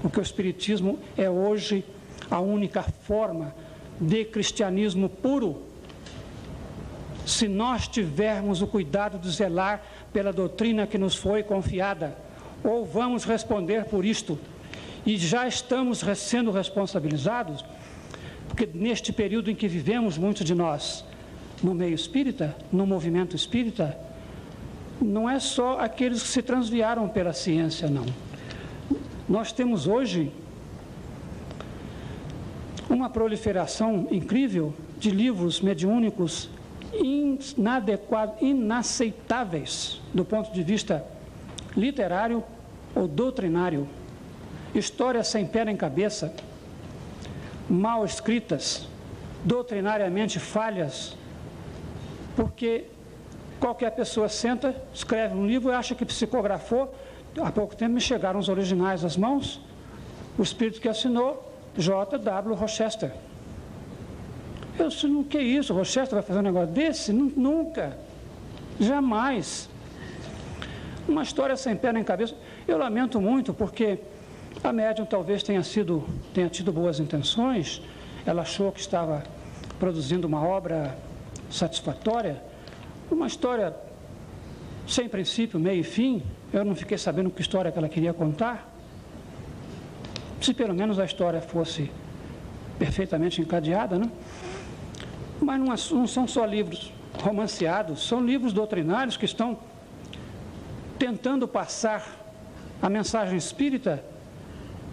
[0.00, 1.84] Porque o Espiritismo é hoje
[2.30, 3.54] a única forma
[4.00, 5.62] de cristianismo puro
[7.26, 12.16] se nós tivermos o cuidado de zelar pela doutrina que nos foi confiada,
[12.64, 14.38] ou vamos responder por isto,
[15.06, 17.64] e já estamos sendo responsabilizados,
[18.48, 21.04] porque neste período em que vivemos, muitos de nós,
[21.62, 23.96] no meio espírita, no movimento espírita,
[25.00, 28.06] não é só aqueles que se transviaram pela ciência, não.
[29.28, 30.32] Nós temos hoje
[32.88, 36.48] uma proliferação incrível de livros mediúnicos
[36.92, 41.04] inadequados, inaceitáveis do ponto de vista
[41.76, 42.44] literário
[42.94, 43.88] ou doutrinário.
[44.74, 46.34] Histórias sem pé nem cabeça,
[47.68, 48.86] mal escritas,
[49.44, 51.16] doutrinariamente falhas,
[52.34, 52.86] porque
[53.60, 56.94] qualquer pessoa senta, escreve um livro e acha que psicografou.
[57.40, 59.60] Há pouco tempo me chegaram os originais às mãos,
[60.36, 62.54] o espírito que assinou, J.W.
[62.54, 63.12] Rochester.
[64.78, 65.72] Eu disse, o que isso?
[65.74, 67.12] Rochester vai fazer um negócio desse?
[67.12, 67.96] Nunca.
[68.80, 69.68] Jamais.
[71.06, 72.34] Uma história sem pé nem cabeça.
[72.66, 73.98] Eu lamento muito porque
[74.62, 77.82] a médium talvez tenha sido, tenha tido boas intenções,
[78.24, 79.22] ela achou que estava
[79.78, 80.96] produzindo uma obra
[81.52, 82.42] satisfatória,
[83.10, 83.74] uma história
[84.86, 86.22] sem princípio, meio e fim.
[86.52, 88.68] Eu não fiquei sabendo que história que ela queria contar.
[90.40, 91.90] Se pelo menos a história fosse
[92.78, 94.10] perfeitamente encadeada, né?
[95.40, 99.58] Mas não, é não são só livros romanceados, são livros doutrinários que estão
[100.98, 102.04] tentando passar
[102.80, 104.02] a mensagem espírita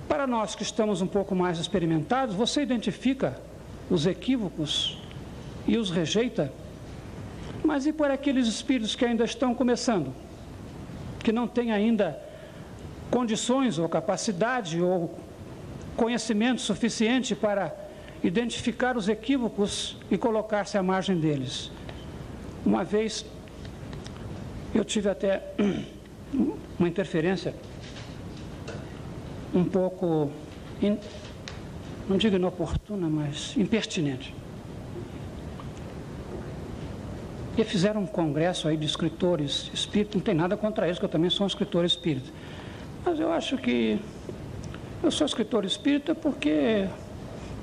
[0.08, 2.36] para nós que estamos um pouco mais experimentados.
[2.36, 3.40] Você identifica
[3.90, 5.00] os equívocos
[5.70, 6.52] e os rejeita,
[7.64, 10.12] mas e por aqueles espíritos que ainda estão começando,
[11.24, 12.20] que não têm ainda
[13.12, 15.16] condições ou capacidade ou
[15.96, 17.72] conhecimento suficiente para
[18.24, 21.72] identificar os equívocos e colocar-se à margem deles.
[22.66, 23.24] Uma vez
[24.74, 25.54] eu tive até
[26.80, 27.54] uma interferência
[29.54, 30.32] um pouco,
[30.82, 30.98] in,
[32.10, 34.39] não digo inoportuna, mas impertinente.
[37.64, 41.30] Fizeram um congresso aí de escritores espíritas, não tem nada contra eles, que eu também
[41.30, 42.30] sou um escritor espírita.
[43.06, 44.00] Mas eu acho que
[45.04, 46.88] eu sou escritor espírita porque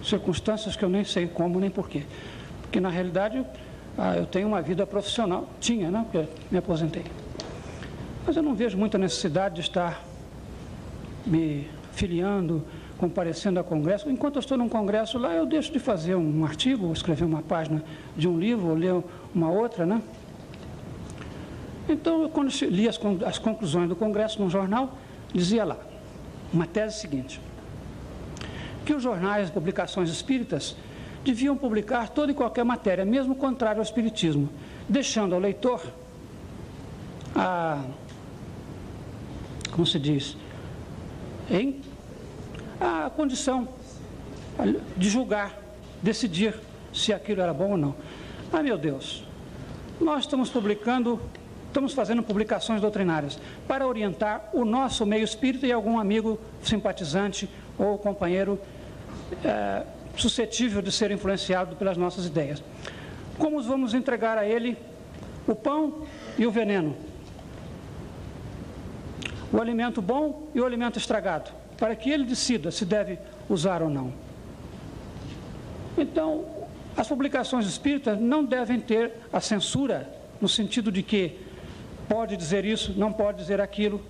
[0.02, 2.04] circunstâncias que eu nem sei como nem porquê.
[2.62, 3.44] Porque na realidade
[3.98, 6.04] ah, eu tenho uma vida profissional, tinha, né?
[6.10, 7.04] Porque me aposentei.
[8.26, 10.02] Mas eu não vejo muita necessidade de estar
[11.24, 12.64] me filiando,
[12.98, 14.10] comparecendo a congresso.
[14.10, 17.82] Enquanto eu estou num congresso lá, eu deixo de fazer um artigo, escrever uma página
[18.16, 19.02] de um livro, ou ler
[19.34, 20.02] uma outra, né?
[21.88, 24.98] Então, eu, quando li as, as conclusões do congresso num jornal,
[25.32, 25.78] dizia lá,
[26.52, 27.40] uma tese seguinte,
[28.84, 30.76] que os jornais, publicações espíritas,
[31.24, 34.48] deviam publicar toda e qualquer matéria, mesmo contrária ao espiritismo,
[34.88, 35.82] deixando ao leitor
[37.34, 37.84] a,
[39.72, 40.36] como se diz,
[42.80, 43.68] a condição
[44.96, 45.58] de julgar,
[46.02, 46.54] decidir
[46.92, 47.94] se aquilo era bom ou não.
[48.52, 49.24] Ah, meu Deus,
[50.00, 51.20] nós estamos publicando,
[51.66, 57.98] estamos fazendo publicações doutrinárias para orientar o nosso meio espírita e algum amigo simpatizante ou
[57.98, 58.58] companheiro
[59.44, 59.82] é,
[60.16, 62.62] suscetível de ser influenciado pelas nossas ideias.
[63.38, 64.76] Como vamos entregar a ele
[65.46, 66.06] o pão
[66.38, 66.96] e o veneno?
[69.52, 71.50] O alimento bom e o alimento estragado?
[71.76, 74.12] para que ele decida se deve usar ou não.
[75.96, 76.44] Então,
[76.96, 81.38] as publicações espíritas não devem ter a censura, no sentido de que
[82.08, 84.00] pode dizer isso, não pode dizer aquilo,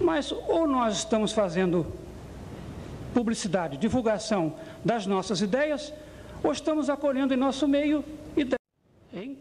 [0.00, 1.86] mas ou nós estamos fazendo
[3.14, 5.92] publicidade, divulgação das nossas ideias,
[6.42, 8.04] ou estamos acolhendo em nosso meio
[8.36, 8.56] ideias.
[9.12, 9.36] Em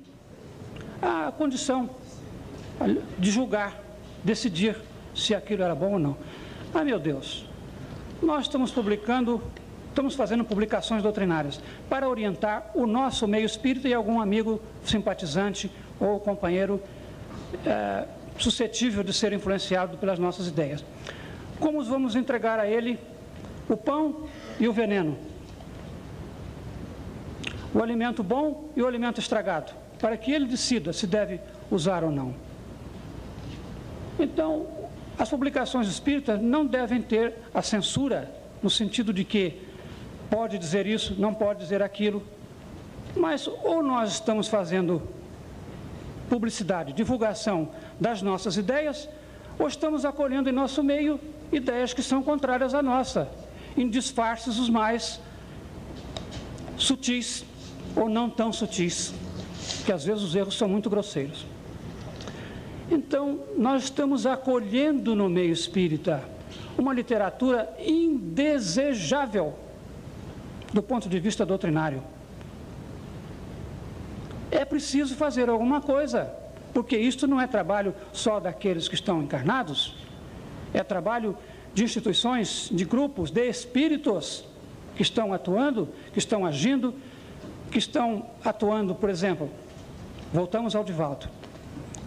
[1.02, 1.90] a condição
[3.18, 3.82] de julgar,
[4.24, 4.78] decidir
[5.16, 6.18] se aquilo era bom ou não.
[6.74, 7.46] Ah, meu Deus,
[8.22, 9.42] nós estamos publicando,
[9.92, 16.20] estamos fazendo publicações doutrinárias para orientar o nosso meio espírita e algum amigo simpatizante ou
[16.20, 16.82] companheiro
[17.66, 18.06] é,
[18.38, 20.84] suscetível de ser influenciado pelas nossas ideias.
[21.60, 22.98] Como vamos entregar a ele
[23.70, 24.28] o pão
[24.60, 25.18] e o veneno?
[27.74, 32.12] O alimento bom e o alimento estragado, para que ele decida se deve usar ou
[32.12, 32.34] não.
[34.18, 34.68] Então,
[35.20, 38.32] as publicações espíritas não devem ter a censura,
[38.64, 39.71] no sentido de que
[40.32, 42.24] pode dizer isso, não pode dizer aquilo,
[43.18, 45.02] mas ou nós estamos fazendo
[46.30, 49.10] publicidade, divulgação das nossas ideias,
[49.60, 51.20] ou estamos acolhendo em nosso meio
[51.52, 53.30] ideias que são contrárias à nossa,
[53.76, 55.20] em disfarces os mais
[56.78, 57.44] sutis
[57.94, 59.14] ou não tão sutis,
[59.86, 61.46] que às vezes os erros são muito grosseiros.
[62.90, 66.24] Então, nós estamos acolhendo no meio espírita
[66.78, 69.56] uma literatura indesejável
[70.74, 72.04] do ponto de vista doutrinário.
[74.50, 76.32] É preciso fazer alguma coisa
[76.74, 79.96] porque isto não é trabalho só daqueles que estão encarnados,
[80.74, 81.38] é trabalho
[81.74, 84.46] de instituições, de grupos, de espíritos
[84.96, 86.94] que estão atuando, que estão agindo,
[87.70, 89.50] que estão atuando, por exemplo,
[90.34, 91.28] voltamos ao Divaldo,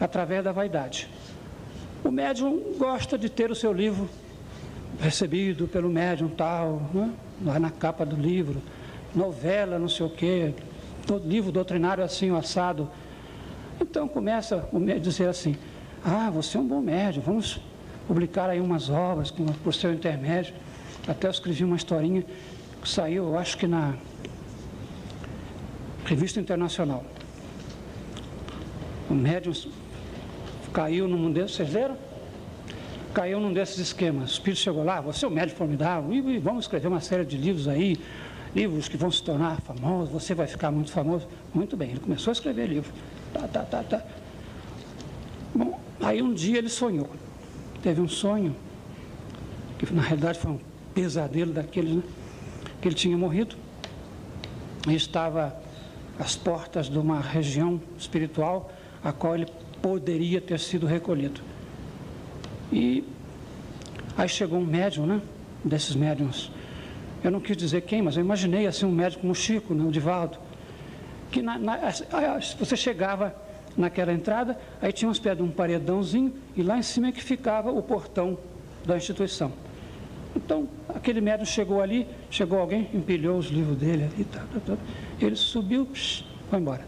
[0.00, 1.08] através da vaidade.
[2.02, 4.08] O médium gosta de ter o seu livro
[5.00, 7.10] recebido pelo médium tal, né?
[7.42, 8.62] Lá na capa do livro,
[9.14, 10.54] novela, não sei o quê,
[11.24, 12.90] livro doutrinário assim, o assado.
[13.80, 15.56] Então começa o médium a dizer assim,
[16.04, 17.60] ah, você é um bom médium, vamos
[18.06, 20.54] publicar aí umas obras com, por seu intermédio.
[21.06, 22.24] Até eu escrevi uma historinha
[22.80, 23.94] que saiu, eu acho que na
[26.04, 27.04] Revista Internacional.
[29.08, 29.52] O médium
[30.72, 31.96] caiu num desses, vocês leram?
[33.14, 34.30] Caiu num desses esquemas.
[34.30, 37.36] O espírito chegou lá, você é um médium formidável, e vamos escrever uma série de
[37.36, 37.96] livros aí,
[38.54, 41.28] livros que vão se tornar famosos, você vai ficar muito famoso.
[41.54, 42.92] Muito bem, ele começou a escrever livro.
[43.32, 44.02] Tá, tá, tá, tá.
[45.54, 47.08] Bom, aí um dia ele sonhou.
[47.82, 48.54] Teve um sonho,
[49.78, 50.58] que na realidade foi um
[50.92, 52.02] pesadelo daqueles, né?
[52.80, 53.54] Que ele tinha morrido.
[54.88, 55.56] E estava
[56.18, 58.72] às portas de uma região espiritual
[59.02, 59.46] a qual ele
[59.80, 61.40] poderia ter sido recolhido.
[62.72, 63.04] E
[64.16, 65.20] aí chegou um médium, né?
[65.64, 66.50] Desses médiums.
[67.22, 69.84] Eu não quis dizer quem, mas eu imaginei assim um médium como o Chico, né?
[69.84, 70.38] o Divaldo.
[71.30, 71.78] Que na, na,
[72.58, 73.34] você chegava
[73.76, 77.22] naquela entrada, aí tinha uma espécie de um paredãozinho e lá em cima é que
[77.22, 78.38] ficava o portão
[78.84, 79.52] da instituição.
[80.36, 84.76] Então, aquele médium chegou ali, chegou alguém, empilhou os livros dele ali, tá, tá, tá.
[85.20, 86.84] ele subiu, psh, foi embora.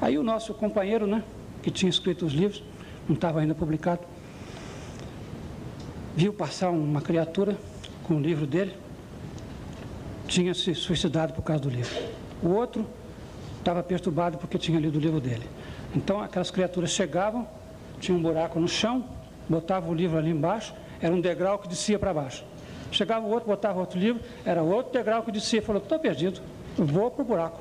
[0.00, 1.22] Aí o nosso companheiro, né,
[1.62, 2.62] que tinha escrito os livros,
[3.08, 4.02] não estava ainda publicado,
[6.16, 7.58] viu passar uma criatura
[8.02, 8.74] com o livro dele,
[10.26, 11.94] tinha se suicidado por causa do livro.
[12.42, 12.86] O outro
[13.58, 15.46] estava perturbado porque tinha lido o livro dele.
[15.94, 17.46] Então aquelas criaturas chegavam,
[18.00, 19.04] tinha um buraco no chão,
[19.48, 22.44] botavam o livro ali embaixo, era um degrau que descia para baixo.
[22.90, 26.40] Chegava o outro, botava outro livro, era outro degrau que descia, falou, estou perdido,
[26.78, 27.60] vou para o buraco.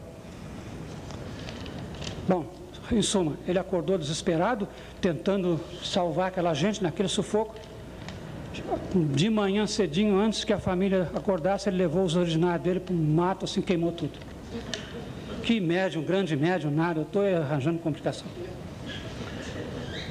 [2.27, 2.45] Bom,
[2.91, 4.67] em suma, ele acordou desesperado,
[5.01, 7.55] tentando salvar aquela gente naquele sufoco.
[9.13, 12.97] De manhã cedinho, antes que a família acordasse, ele levou os originários dele para um
[12.97, 14.17] mato, assim, queimou tudo.
[15.43, 18.27] Que médium, grande médium, nada, eu estou arranjando complicação.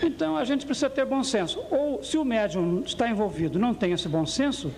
[0.03, 1.63] Então a gente precisa ter bom senso.
[1.71, 4.71] Ou se o médium está envolvido não tem esse bom senso,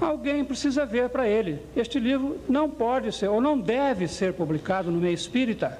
[0.00, 1.60] alguém precisa ver para ele.
[1.76, 5.78] Este livro não pode ser ou não deve ser publicado no meio espírita.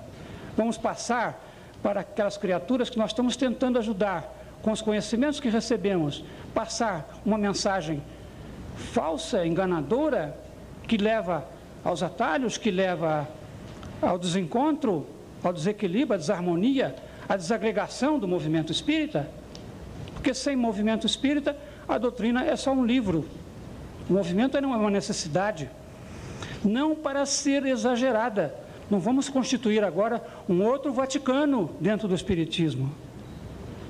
[0.57, 1.45] Vamos passar
[1.83, 7.39] para aquelas criaturas que nós estamos tentando ajudar com os conhecimentos que recebemos, passar uma
[7.39, 8.03] mensagem
[8.77, 10.39] falsa, enganadora,
[10.87, 11.45] que leva
[11.85, 13.29] aos atalhos, que leva
[14.01, 15.07] ao desencontro,
[15.43, 16.95] ao desequilíbrio, à desarmonia,
[17.29, 19.29] à desagregação do movimento espírita,
[20.15, 21.57] porque sem movimento espírita
[21.89, 23.25] a doutrina é só um livro.
[24.09, 25.71] O movimento não é uma necessidade,
[26.65, 28.55] não para ser exagerada.
[28.91, 32.91] Não vamos constituir agora um outro Vaticano dentro do Espiritismo.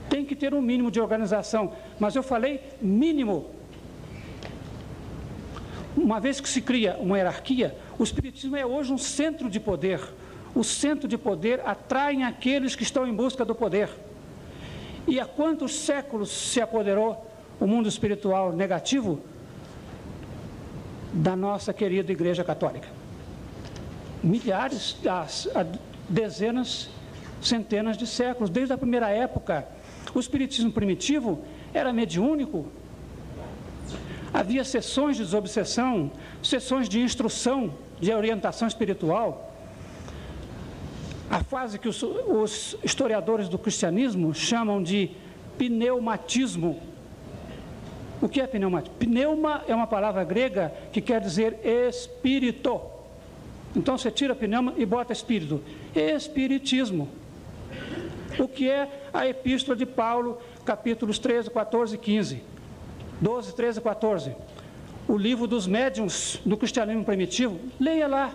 [0.09, 3.51] Tem que ter um mínimo de organização, mas eu falei mínimo.
[5.97, 10.01] Uma vez que se cria uma hierarquia, o Espiritismo é hoje um centro de poder.
[10.55, 13.91] O centro de poder atrai aqueles que estão em busca do poder.
[15.07, 17.27] E há quantos séculos se apoderou
[17.59, 19.21] o mundo espiritual negativo
[21.13, 22.89] da nossa querida Igreja Católica?
[24.23, 24.97] Milhares,
[26.09, 26.91] dezenas,
[27.41, 29.67] centenas de séculos, desde a primeira época.
[30.15, 31.43] O espiritismo primitivo
[31.73, 32.67] era mediúnico,
[34.33, 36.11] havia sessões de desobsessão,
[36.43, 39.55] sessões de instrução de orientação espiritual,
[41.31, 45.11] a fase que os, os historiadores do cristianismo chamam de
[45.59, 46.81] pneumatismo.
[48.21, 48.97] O que é pneumatismo?
[48.99, 52.81] Pneuma é uma palavra grega que quer dizer espírito.
[53.77, 55.63] Então você tira pneuma e bota espírito.
[55.95, 57.09] Espiritismo.
[58.39, 62.43] O que é a epístola de Paulo, capítulos 13, 14 e 15.
[63.21, 64.35] 12, 13 e 14
[65.09, 68.35] o livro dos médiuns do cristianismo primitivo, leia lá,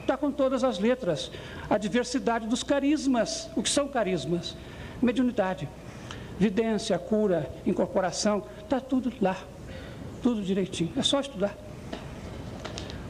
[0.00, 1.30] está com todas as letras.
[1.68, 3.50] A diversidade dos carismas.
[3.54, 4.56] O que são carismas?
[5.02, 5.68] Mediunidade,
[6.38, 9.36] vidência, cura, incorporação, está tudo lá,
[10.22, 10.92] tudo direitinho.
[10.96, 11.54] É só estudar.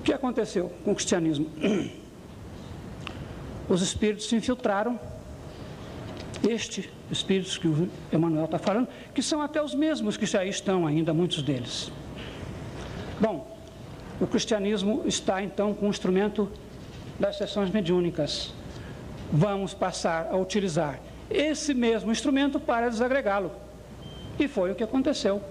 [0.01, 1.47] O que aconteceu com o cristianismo?
[3.69, 4.99] Os espíritos se infiltraram,
[6.43, 10.87] estes espíritos que o Emmanuel está falando, que são até os mesmos que já estão
[10.87, 11.91] ainda, muitos deles.
[13.21, 13.59] Bom,
[14.21, 16.51] o cristianismo está então com o instrumento
[17.19, 18.53] das sessões mediúnicas.
[19.33, 23.53] Vamos passar a utilizar esse mesmo instrumento para desagregá-lo.
[24.39, 25.43] E foi o que aconteceu.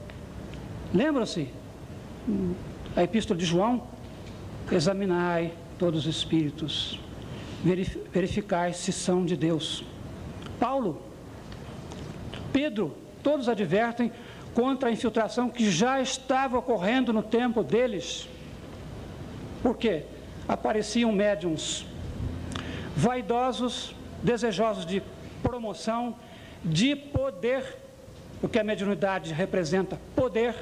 [0.93, 1.49] Lembram-se?
[2.95, 3.83] A epístola de João:
[4.71, 6.99] examinai todos os espíritos,
[8.11, 9.83] verificai se são de Deus.
[10.59, 11.01] Paulo,
[12.51, 14.11] Pedro, todos advertem
[14.53, 18.27] contra a infiltração que já estava ocorrendo no tempo deles.
[19.61, 20.03] Por quê?
[20.47, 21.85] Apareciam médiums
[22.95, 25.01] vaidosos, desejosos de
[25.41, 26.15] promoção,
[26.63, 27.77] de poder,
[28.39, 30.55] porque a mediunidade representa poder,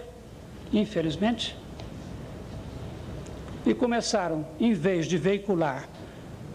[0.72, 1.58] infelizmente.
[3.66, 5.88] E começaram, em vez de veicular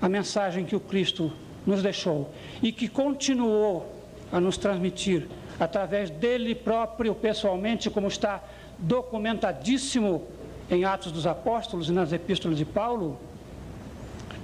[0.01, 1.33] a mensagem que o Cristo
[1.67, 2.31] nos deixou
[2.63, 3.93] e que continuou
[4.33, 5.27] a nos transmitir
[5.59, 8.43] através dele próprio, pessoalmente, como está
[8.79, 10.27] documentadíssimo
[10.71, 13.19] em Atos dos Apóstolos e nas epístolas de Paulo,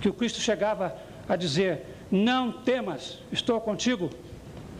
[0.01, 0.97] que o Cristo chegava
[1.29, 4.11] a dizer: Não temas, estou contigo,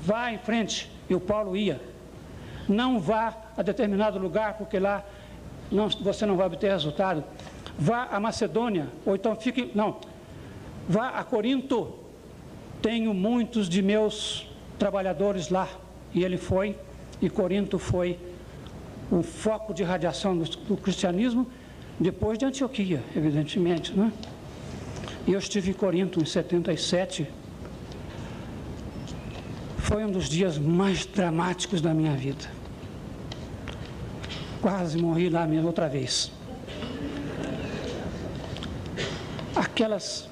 [0.03, 0.90] vá em frente.
[1.09, 1.80] E o Paulo ia.
[2.68, 5.05] Não vá a determinado lugar, porque lá
[5.70, 7.24] não, você não vai obter resultado.
[7.78, 9.70] Vá a Macedônia, ou então fique.
[9.74, 9.99] Não,
[10.88, 12.01] vá a Corinto.
[12.82, 14.46] Tenho muitos de meus
[14.78, 15.68] trabalhadores lá.
[16.12, 16.76] E ele foi,
[17.22, 18.18] e Corinto foi
[19.10, 21.46] o foco de radiação do, do cristianismo,
[21.98, 23.92] depois de Antioquia, evidentemente.
[23.92, 24.12] Né?
[25.26, 27.26] E eu estive em Corinto em 77.
[29.78, 32.50] Foi um dos dias mais dramáticos da minha vida.
[34.60, 36.32] Quase morri lá mesmo outra vez.
[39.54, 40.28] Aquelas,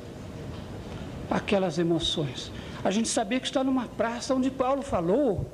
[1.31, 2.51] aquelas emoções.
[2.83, 5.47] A gente sabia que está numa praça onde Paulo falou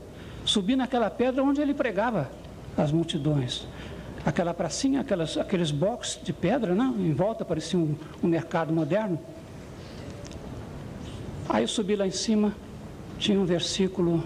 [0.45, 2.31] subir naquela pedra onde ele pregava
[2.77, 3.66] as multidões.
[4.24, 6.93] Aquela pracinha, aquelas, aqueles boxes de pedra, né?
[6.99, 9.18] em volta parecia um, um mercado moderno.
[11.49, 12.53] Aí eu subi lá em cima,
[13.18, 14.24] tinha um versículo,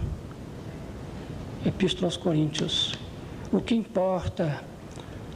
[1.64, 2.94] Epístola aos Coríntios.
[3.52, 4.62] O que importa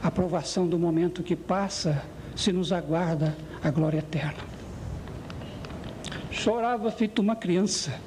[0.01, 2.03] a aprovação do momento que passa,
[2.35, 4.54] se nos aguarda a glória eterna.
[6.35, 7.97] Chorava feito uma criança.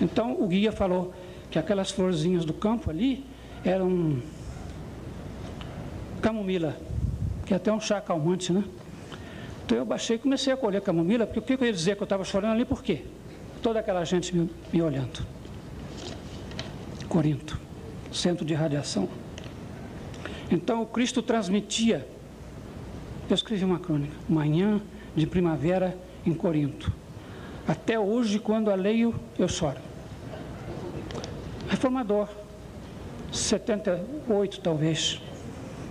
[0.00, 1.12] Então o guia falou:
[1.50, 3.24] que aquelas florzinhas do campo ali
[3.64, 4.20] eram
[6.20, 6.76] camomila,
[7.44, 8.64] que é até um chá calmante, né?
[9.64, 12.02] Então eu baixei e comecei a colher camomila, porque o que eu ia dizer que
[12.02, 13.04] eu estava chorando ali, por quê?
[13.62, 15.24] Toda aquela gente me, me olhando.
[17.08, 17.58] Corinto,
[18.12, 19.08] centro de radiação.
[20.50, 22.06] Então o Cristo transmitia.
[23.28, 24.80] Eu escrevi uma crônica, manhã
[25.16, 27.03] de primavera em Corinto.
[27.66, 29.78] Até hoje, quando a leio, eu choro.
[31.68, 32.28] Reformador,
[33.32, 35.20] 78 talvez,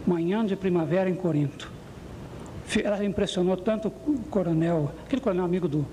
[0.06, 1.72] manhã de primavera em Corinto.
[2.84, 5.86] Ela impressionou tanto o coronel, aquele coronel amigo do,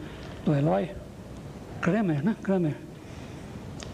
[0.45, 0.91] do Eloy,
[1.81, 2.37] Kramer, né?
[2.43, 2.77] Kramer.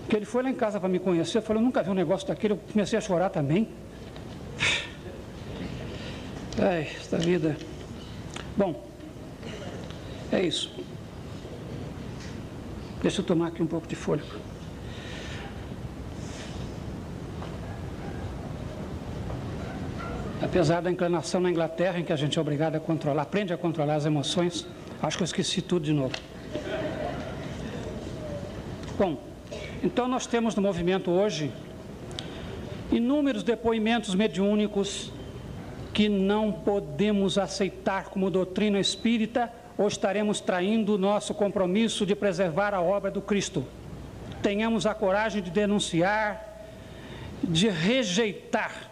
[0.09, 2.27] Que ele foi lá em casa para me conhecer, falou, eu nunca vi um negócio
[2.27, 3.69] daquele, eu comecei a chorar também.
[6.59, 7.57] Ai, esta vida.
[8.57, 8.85] Bom,
[10.33, 10.73] é isso.
[13.07, 14.27] Deixa eu tomar aqui um pouco de fôlego.
[20.43, 23.57] apesar da inclinação na Inglaterra, em que a gente é obrigado a controlar, aprende a
[23.57, 24.67] controlar as emoções,
[25.01, 26.15] acho que eu esqueci tudo de novo.
[28.99, 29.23] Bom,
[29.85, 31.53] então nós temos no movimento hoje
[32.91, 35.13] inúmeros depoimentos mediúnicos
[35.95, 42.75] que não podemos aceitar como doutrina espírita ou estaremos traindo o nosso compromisso de preservar
[42.75, 43.65] a obra do Cristo.
[44.43, 46.65] Tenhamos a coragem de denunciar,
[47.43, 48.91] de rejeitar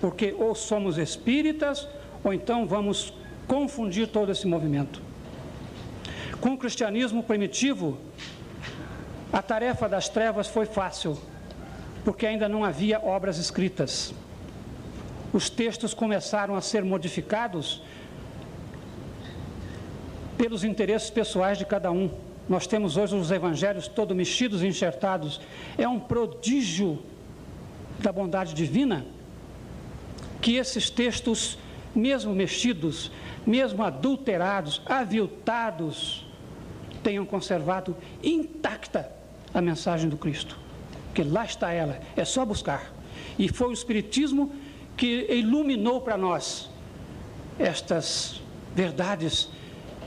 [0.00, 1.86] porque ou somos espíritas,
[2.24, 3.12] ou então vamos
[3.46, 5.02] confundir todo esse movimento.
[6.40, 7.98] Com o cristianismo primitivo,
[9.32, 11.20] a tarefa das trevas foi fácil,
[12.04, 14.14] porque ainda não havia obras escritas.
[15.32, 17.82] Os textos começaram a ser modificados
[20.40, 22.08] pelos interesses pessoais de cada um.
[22.48, 25.38] Nós temos hoje os evangelhos todos mexidos e enxertados.
[25.76, 26.98] É um prodígio
[27.98, 29.04] da bondade divina
[30.40, 31.58] que esses textos,
[31.94, 33.12] mesmo mexidos,
[33.46, 36.26] mesmo adulterados, aviltados,
[37.02, 39.12] tenham conservado intacta
[39.52, 40.58] a mensagem do Cristo.
[41.08, 42.94] Porque lá está ela, é só buscar.
[43.38, 44.50] E foi o Espiritismo
[44.96, 46.70] que iluminou para nós
[47.58, 48.40] estas
[48.74, 49.50] verdades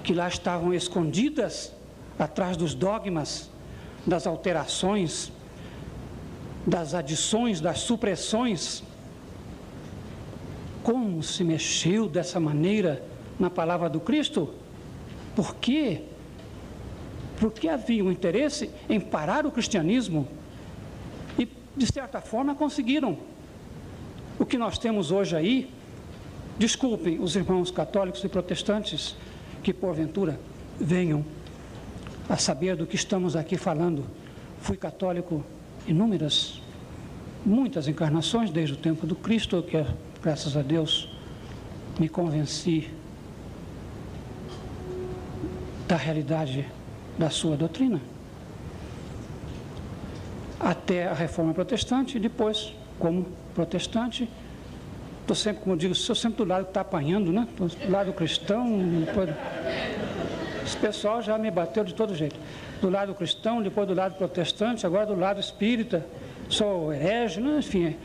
[0.04, 1.74] que lá estavam escondidas
[2.20, 3.49] atrás dos dogmas,
[4.06, 5.32] das alterações,
[6.68, 8.84] das adições, das supressões
[10.84, 13.01] como se mexeu dessa maneira
[13.39, 14.54] na palavra do Cristo?
[15.34, 16.04] Por quê?
[17.43, 20.26] porque havia um interesse em parar o cristianismo
[21.38, 21.45] e,
[21.76, 23.18] de certa forma, conseguiram.
[24.39, 25.70] O que nós temos hoje aí,
[26.58, 29.16] desculpem os irmãos católicos e protestantes
[29.64, 30.38] que, porventura,
[30.80, 31.26] venham
[32.30, 34.05] a saber do que estamos aqui falando.
[34.61, 35.43] Fui católico
[35.88, 36.61] inúmeras,
[37.45, 39.84] muitas encarnações desde o tempo do Cristo, que
[40.22, 41.09] graças a Deus
[41.99, 42.89] me convenci
[45.88, 46.68] da realidade
[47.18, 48.01] da sua doutrina.
[50.59, 54.30] Até a reforma protestante, e depois, como protestante,
[55.24, 57.47] estou sempre, como eu digo, sou sempre do lado que está apanhando, né?
[57.57, 59.30] do lado cristão, depois...
[60.65, 62.39] esse pessoal já me bateu de todo jeito.
[62.82, 66.05] Do lado cristão, depois do lado protestante, agora do lado espírita,
[66.49, 67.57] sou herege, né?
[67.59, 67.95] enfim.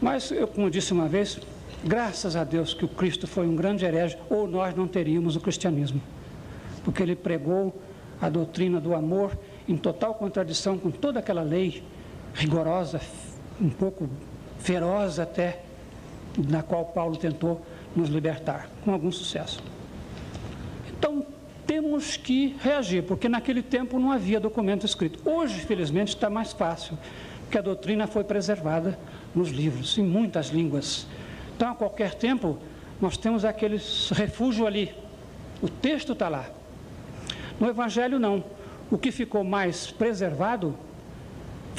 [0.00, 1.38] Mas, eu, como disse uma vez,
[1.84, 5.40] graças a Deus que o Cristo foi um grande herege, ou nós não teríamos o
[5.40, 6.00] cristianismo.
[6.84, 7.74] Porque ele pregou
[8.20, 9.36] a doutrina do amor
[9.68, 11.82] em total contradição com toda aquela lei
[12.34, 13.00] rigorosa,
[13.60, 14.08] um pouco
[14.58, 15.62] feroz até,
[16.36, 17.60] na qual Paulo tentou
[17.94, 19.62] nos libertar, com algum sucesso.
[20.98, 21.26] Então,
[21.66, 25.20] temos que reagir, porque naquele tempo não havia documento escrito.
[25.28, 26.98] Hoje, felizmente, está mais fácil,
[27.42, 28.98] porque a doutrina foi preservada
[29.34, 31.06] nos livros, em muitas línguas.
[31.56, 32.58] Então, a qualquer tempo,
[33.00, 33.80] nós temos aquele
[34.12, 34.94] refúgio ali.
[35.62, 36.46] O texto está lá.
[37.58, 38.42] No Evangelho, não.
[38.90, 40.74] O que ficou mais preservado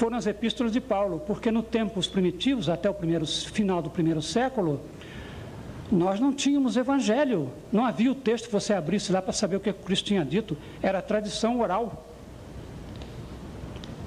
[0.02, 4.20] foram as epístolas de Paulo, porque no tempos primitivos, até o primeiro, final do primeiro
[4.20, 4.82] século,
[5.92, 9.60] nós não tínhamos evangelho, não havia o texto que você abrisse lá para saber o
[9.60, 12.04] que Cristo tinha dito, era tradição oral.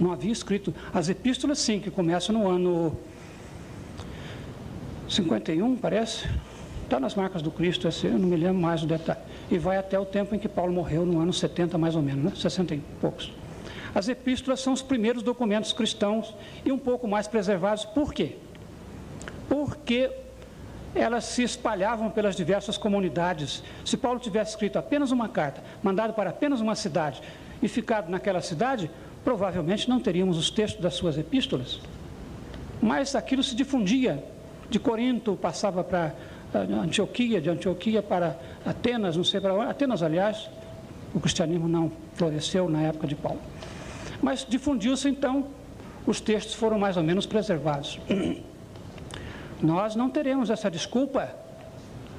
[0.01, 0.75] Não havia escrito.
[0.93, 2.99] As epístolas, sim, que começam no ano
[5.09, 6.29] 51, parece.
[6.83, 9.97] Está nas marcas do Cristo, eu não me lembro mais o detalhe e vai até
[9.97, 12.33] o tempo em que Paulo morreu, no ano 70 mais ou menos, né?
[12.35, 13.44] 60 e poucos.
[13.95, 16.35] As epístolas são os primeiros documentos cristãos
[16.65, 17.85] e um pouco mais preservados.
[17.85, 18.37] Por quê?
[19.49, 20.11] Porque
[20.95, 23.63] elas se espalhavam pelas diversas comunidades.
[23.85, 27.23] Se Paulo tivesse escrito apenas uma carta, mandado para apenas uma cidade
[27.63, 28.91] e ficado naquela cidade,
[29.25, 31.81] provavelmente não teríamos os textos das suas epístolas.
[32.83, 34.23] Mas aquilo se difundia.
[34.69, 36.15] De Corinto passava para
[36.83, 39.71] Antioquia, de Antioquia para Atenas, não sei para onde.
[39.71, 40.49] Atenas, aliás,
[41.15, 43.41] o cristianismo não floresceu na época de Paulo.
[44.25, 45.49] Mas difundiu-se então,
[46.07, 48.01] os textos foram mais ou menos preservados.
[49.63, 51.29] Nós não teremos essa desculpa.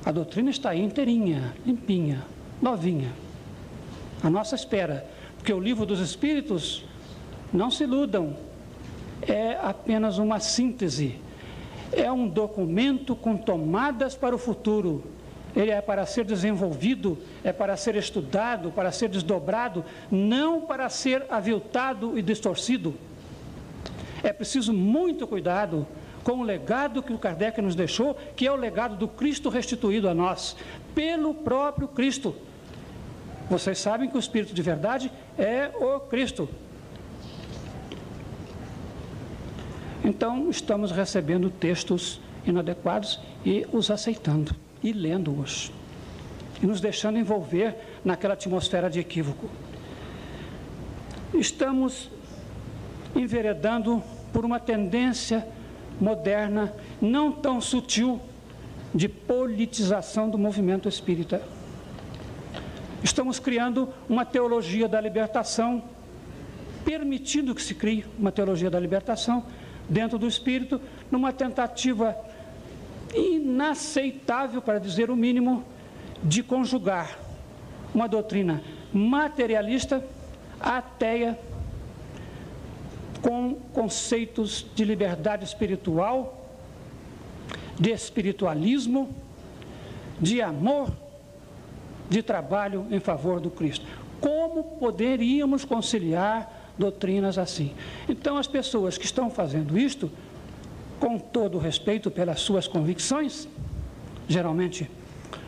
[0.05, 2.23] A doutrina está aí inteirinha, limpinha,
[2.61, 3.11] novinha.
[4.21, 5.03] A nossa espera,
[5.35, 6.85] porque o livro dos Espíritos,
[7.51, 8.37] não se iludam,
[9.23, 11.19] é apenas uma síntese
[11.91, 15.03] é um documento com tomadas para o futuro.
[15.55, 21.25] Ele é para ser desenvolvido, é para ser estudado, para ser desdobrado, não para ser
[21.29, 22.93] aviltado e distorcido.
[24.21, 25.87] É preciso muito cuidado
[26.23, 30.09] com o legado que o Kardec nos deixou, que é o legado do Cristo restituído
[30.09, 30.57] a nós,
[30.93, 32.35] pelo próprio Cristo.
[33.49, 36.49] Vocês sabem que o Espírito de verdade é o Cristo.
[40.03, 45.71] Então, estamos recebendo textos inadequados e os aceitando e lendo-os
[46.61, 47.75] e nos deixando envolver
[48.05, 49.49] naquela atmosfera de equívoco.
[51.33, 52.11] Estamos
[53.15, 55.45] enveredando por uma tendência
[55.99, 56.71] moderna,
[57.01, 58.21] não tão sutil,
[58.93, 61.41] de politização do movimento espírita.
[63.03, 65.83] Estamos criando uma teologia da libertação,
[66.85, 69.43] permitindo que se crie uma teologia da libertação,
[69.89, 70.79] dentro do espírito,
[71.11, 72.15] numa tentativa
[73.13, 75.63] inaceitável, para dizer o mínimo,
[76.23, 77.19] de conjugar
[77.93, 80.03] uma doutrina materialista,
[80.59, 81.37] ateia,
[83.21, 86.47] com conceitos de liberdade espiritual,
[87.79, 89.09] de espiritualismo,
[90.19, 90.91] de amor,
[92.09, 93.85] de trabalho em favor do Cristo.
[94.21, 97.73] Como poderíamos conciliar doutrinas assim.
[98.07, 100.11] Então, as pessoas que estão fazendo isto,
[100.99, 103.47] com todo respeito pelas suas convicções,
[104.27, 104.89] geralmente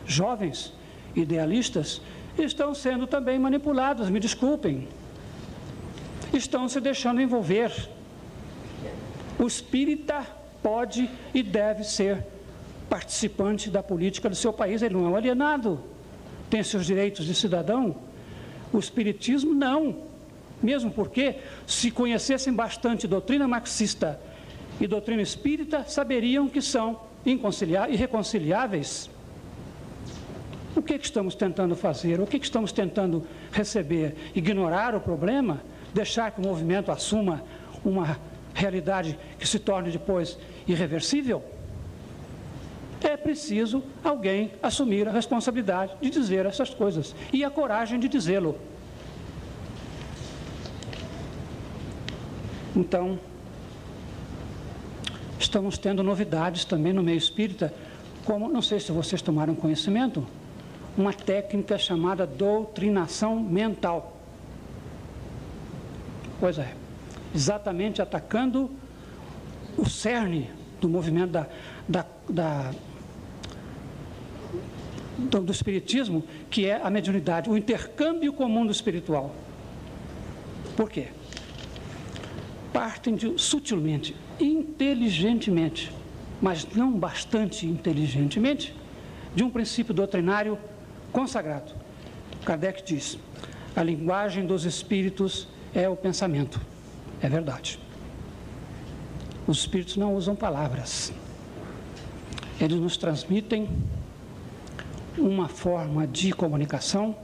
[0.06, 0.72] jovens,
[1.14, 2.00] idealistas,
[2.38, 4.88] estão sendo também manipuladas, me desculpem.
[6.32, 7.72] Estão se deixando envolver.
[9.38, 10.26] O espírita
[10.62, 12.24] pode e deve ser
[12.88, 15.80] participante da política do seu país, ele não é um alienado,
[16.48, 17.96] tem seus direitos de cidadão.
[18.72, 20.08] O espiritismo não.
[20.62, 21.36] Mesmo porque,
[21.66, 24.20] se conhecessem bastante doutrina marxista
[24.80, 29.10] e doutrina espírita, saberiam que são irreconciliáveis.
[30.76, 32.20] O que, que estamos tentando fazer?
[32.20, 34.14] O que, que estamos tentando receber?
[34.34, 35.60] Ignorar o problema?
[35.92, 37.42] Deixar que o movimento assuma
[37.84, 38.18] uma
[38.54, 41.42] realidade que se torne depois irreversível?
[43.00, 48.56] É preciso alguém assumir a responsabilidade de dizer essas coisas e a coragem de dizê-lo.
[52.74, 53.18] Então,
[55.38, 57.72] estamos tendo novidades também no meio espírita,
[58.24, 60.26] como, não sei se vocês tomaram conhecimento,
[60.96, 64.16] uma técnica chamada doutrinação mental.
[66.40, 66.74] Pois é,
[67.34, 68.70] exatamente atacando
[69.76, 71.46] o cerne do movimento da,
[71.88, 72.70] da, da
[75.16, 79.34] do, do, Espiritismo, que é a mediunidade, o intercâmbio comum do espiritual.
[80.76, 81.08] Por quê?
[82.78, 85.92] Partem de, sutilmente, inteligentemente,
[86.40, 88.72] mas não bastante inteligentemente,
[89.34, 90.56] de um princípio doutrinário
[91.10, 91.72] consagrado.
[92.44, 93.18] Kardec diz:
[93.74, 96.60] a linguagem dos espíritos é o pensamento.
[97.20, 97.80] É verdade.
[99.44, 101.12] Os espíritos não usam palavras.
[102.60, 103.68] Eles nos transmitem
[105.18, 107.16] uma forma de comunicação,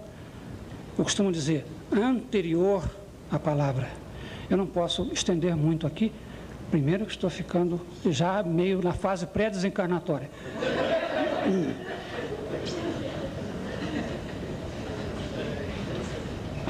[0.98, 2.82] eu costumo dizer, anterior
[3.30, 4.02] à palavra.
[4.50, 6.12] Eu não posso estender muito aqui,
[6.70, 10.30] primeiro que estou ficando já meio na fase pré-desencarnatória.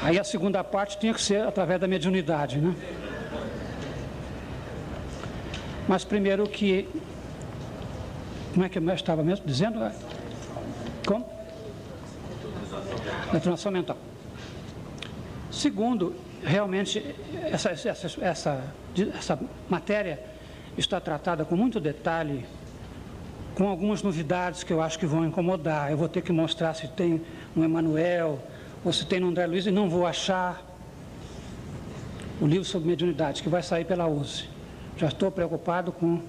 [0.01, 2.75] Aí a segunda parte tinha que ser através da mediunidade, né?
[5.87, 6.87] Mas primeiro que.
[8.53, 9.79] Como é que eu estava mesmo dizendo?
[11.05, 11.27] Como?
[13.31, 13.97] Determinação mental.
[15.51, 17.03] Segundo, realmente,
[17.43, 17.89] essa, essa,
[18.21, 18.73] essa,
[19.13, 20.19] essa matéria
[20.77, 22.45] está tratada com muito detalhe,
[23.55, 25.91] com algumas novidades que eu acho que vão incomodar.
[25.91, 27.21] Eu vou ter que mostrar se tem
[27.55, 28.39] no Emanuel,
[28.83, 30.63] ou se tem no André Luiz, e não vou achar
[32.41, 34.49] o livro sobre mediunidade, que vai sair pela USE.
[34.97, 36.21] Já estou preocupado com.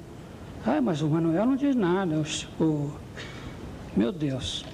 [0.64, 2.22] Ah, mas o Manuel não diz nada.
[2.61, 2.92] O,
[3.96, 4.64] meu Deus.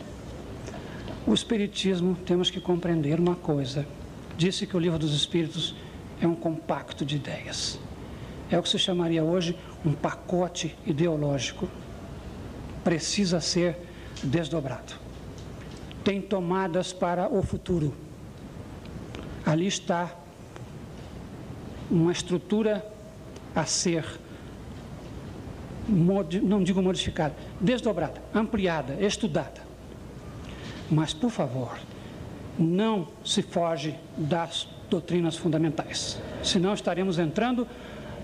[1.26, 3.86] O Espiritismo, temos que compreender uma coisa.
[4.36, 5.74] Disse que o livro dos Espíritos
[6.20, 7.78] é um compacto de ideias.
[8.50, 11.68] É o que se chamaria hoje um pacote ideológico.
[12.84, 13.76] Precisa ser
[14.22, 14.94] desdobrado.
[16.04, 17.94] Tem tomadas para o futuro.
[19.44, 20.14] Ali está
[21.90, 22.84] uma estrutura
[23.54, 24.04] a ser
[25.88, 29.60] não digo modificada, desdobrada, ampliada, estudada.
[30.90, 31.76] Mas, por favor,
[32.59, 36.20] não se foge das doutrinas fundamentais.
[36.42, 37.66] Senão estaremos entrando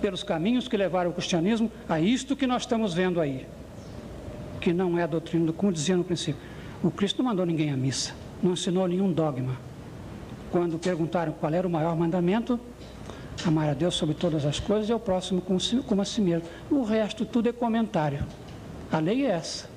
[0.01, 3.47] pelos caminhos que levaram o cristianismo a isto que nós estamos vendo aí.
[4.61, 6.41] Que não é a doutrina, como dizia no princípio.
[6.83, 8.13] O Cristo não mandou ninguém à missa,
[8.43, 9.57] não ensinou nenhum dogma.
[10.51, 12.59] Quando perguntaram qual era o maior mandamento,
[13.47, 16.49] amar a Deus sobre todas as coisas e ao próximo como a si mesmo.
[16.71, 18.25] O resto tudo é comentário.
[18.91, 19.69] A lei é essa.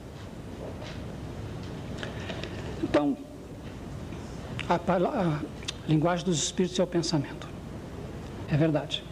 [2.83, 3.17] Então,
[4.67, 5.39] a, a
[5.87, 7.47] linguagem dos espíritos é o pensamento.
[8.49, 9.03] É verdade.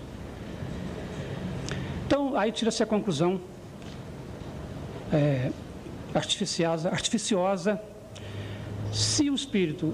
[2.06, 3.40] Então, aí tira-se a conclusão
[5.14, 5.52] é,
[6.14, 7.82] artificiosa, artificiosa.
[8.92, 9.94] Se o espírito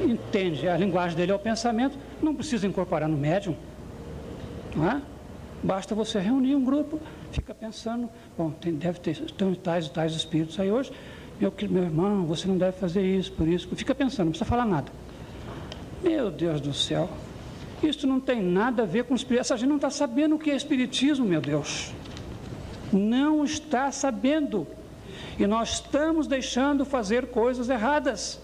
[0.00, 3.56] entende, a linguagem dele é o pensamento, não precisa incorporar no médium.
[4.76, 5.00] Não é?
[5.62, 7.00] Basta você reunir um grupo,
[7.32, 10.92] fica pensando, bom, tem, deve ter tem tais e tais espíritos aí hoje,
[11.40, 14.66] meu, meu irmão, você não deve fazer isso, por isso, fica pensando, não precisa falar
[14.66, 14.92] nada.
[16.02, 17.08] Meu Deus do céu,
[17.82, 19.40] isso não tem nada a ver com espiritismo.
[19.40, 21.92] Essa gente não está sabendo o que é espiritismo, meu Deus.
[22.92, 24.66] Não está sabendo.
[25.38, 28.38] E nós estamos deixando fazer coisas erradas.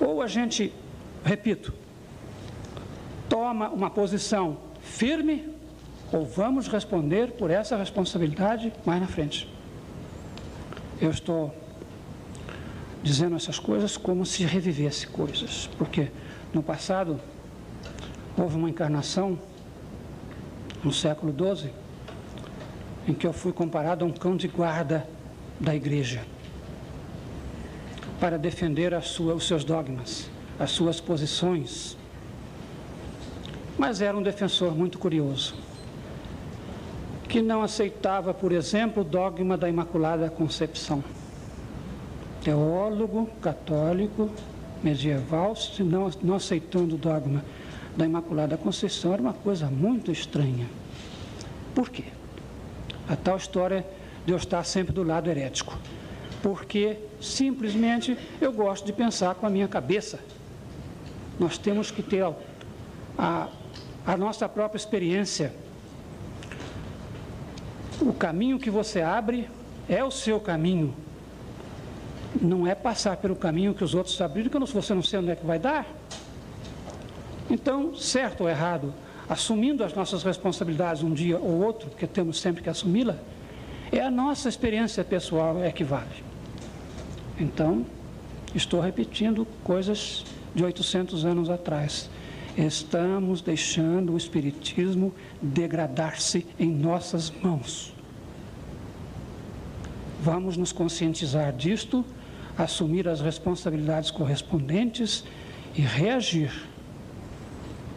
[0.00, 0.72] Ou a gente,
[1.24, 1.72] repito,
[3.28, 5.48] toma uma posição firme
[6.12, 9.53] ou vamos responder por essa responsabilidade mais na frente.
[11.00, 11.54] Eu estou
[13.02, 16.10] dizendo essas coisas como se revivesse coisas, porque
[16.52, 17.20] no passado
[18.36, 19.38] houve uma encarnação
[20.82, 21.70] no século XII
[23.06, 25.06] em que eu fui comparado a um cão de guarda
[25.60, 26.24] da igreja
[28.18, 31.96] para defender sua, os seus dogmas, as suas posições.
[33.76, 35.54] Mas era um defensor muito curioso,
[37.28, 41.02] que não aceitava, por exemplo, o dogma da Imaculada Concepção.
[42.42, 44.30] Teólogo, católico,
[44.82, 47.44] medieval, não, não aceitando o dogma
[47.96, 50.66] da Imaculada Conceição, era uma coisa muito estranha.
[51.74, 52.04] Por quê?
[53.08, 53.84] A tal história
[54.26, 55.76] de eu estar sempre do lado herético.
[56.44, 60.18] porque simplesmente eu gosto de pensar com a minha cabeça.
[61.40, 62.22] Nós temos que ter
[63.16, 63.48] a,
[64.06, 65.54] a nossa própria experiência.
[68.04, 69.48] O caminho que você abre
[69.88, 70.94] é o seu caminho.
[72.38, 75.36] Não é passar pelo caminho que os outros abriram, que você não sei onde é
[75.36, 75.86] que vai dar.
[77.48, 78.92] Então, certo ou errado,
[79.26, 83.16] assumindo as nossas responsabilidades um dia ou outro, porque temos sempre que assumi-la,
[83.90, 86.22] é a nossa experiência pessoal é que vale.
[87.40, 87.86] Então,
[88.54, 92.10] estou repetindo coisas de 800 anos atrás.
[92.54, 97.93] Estamos deixando o Espiritismo degradar-se em nossas mãos.
[100.24, 102.02] Vamos nos conscientizar disto,
[102.56, 105.22] assumir as responsabilidades correspondentes
[105.76, 106.50] e reagir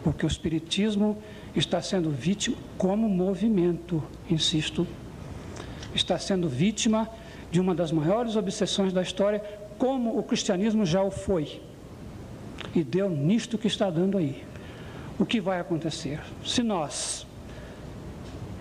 [0.02, 1.18] porque o Espiritismo
[1.54, 4.86] está sendo vítima, como movimento, insisto,
[5.94, 7.08] está sendo vítima
[7.50, 9.42] de uma das maiores obsessões da história,
[9.76, 11.60] como o cristianismo já o foi.
[12.74, 14.44] E deu nisto que está dando aí.
[15.18, 16.20] O que vai acontecer?
[16.44, 17.26] Se nós,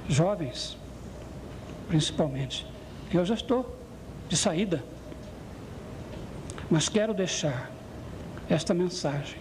[0.09, 0.77] jovens,
[1.87, 2.65] principalmente,
[3.13, 3.75] eu já estou
[4.27, 4.83] de saída,
[6.69, 7.71] mas quero deixar
[8.49, 9.39] esta mensagem.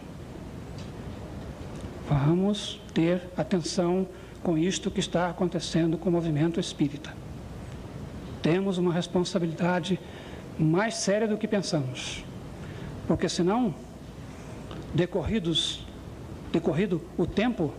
[2.08, 4.06] Vamos ter atenção
[4.42, 7.12] com isto que está acontecendo com o movimento espírita.
[8.40, 9.98] Temos uma responsabilidade
[10.56, 12.24] mais séria do que pensamos,
[13.08, 13.74] porque senão,
[14.94, 15.84] decorridos,
[16.52, 17.74] decorrido o tempo,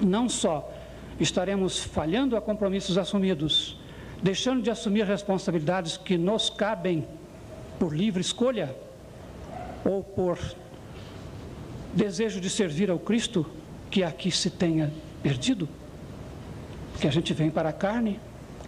[0.00, 0.72] não só
[1.20, 3.78] estaremos falhando a compromissos assumidos,
[4.24, 7.06] deixando de assumir responsabilidades que nos cabem
[7.78, 8.74] por livre escolha
[9.84, 10.38] ou por
[11.92, 13.44] desejo de servir ao Cristo
[13.90, 14.90] que aqui se tenha
[15.22, 15.68] perdido?
[16.98, 18.18] Que a gente vem para a carne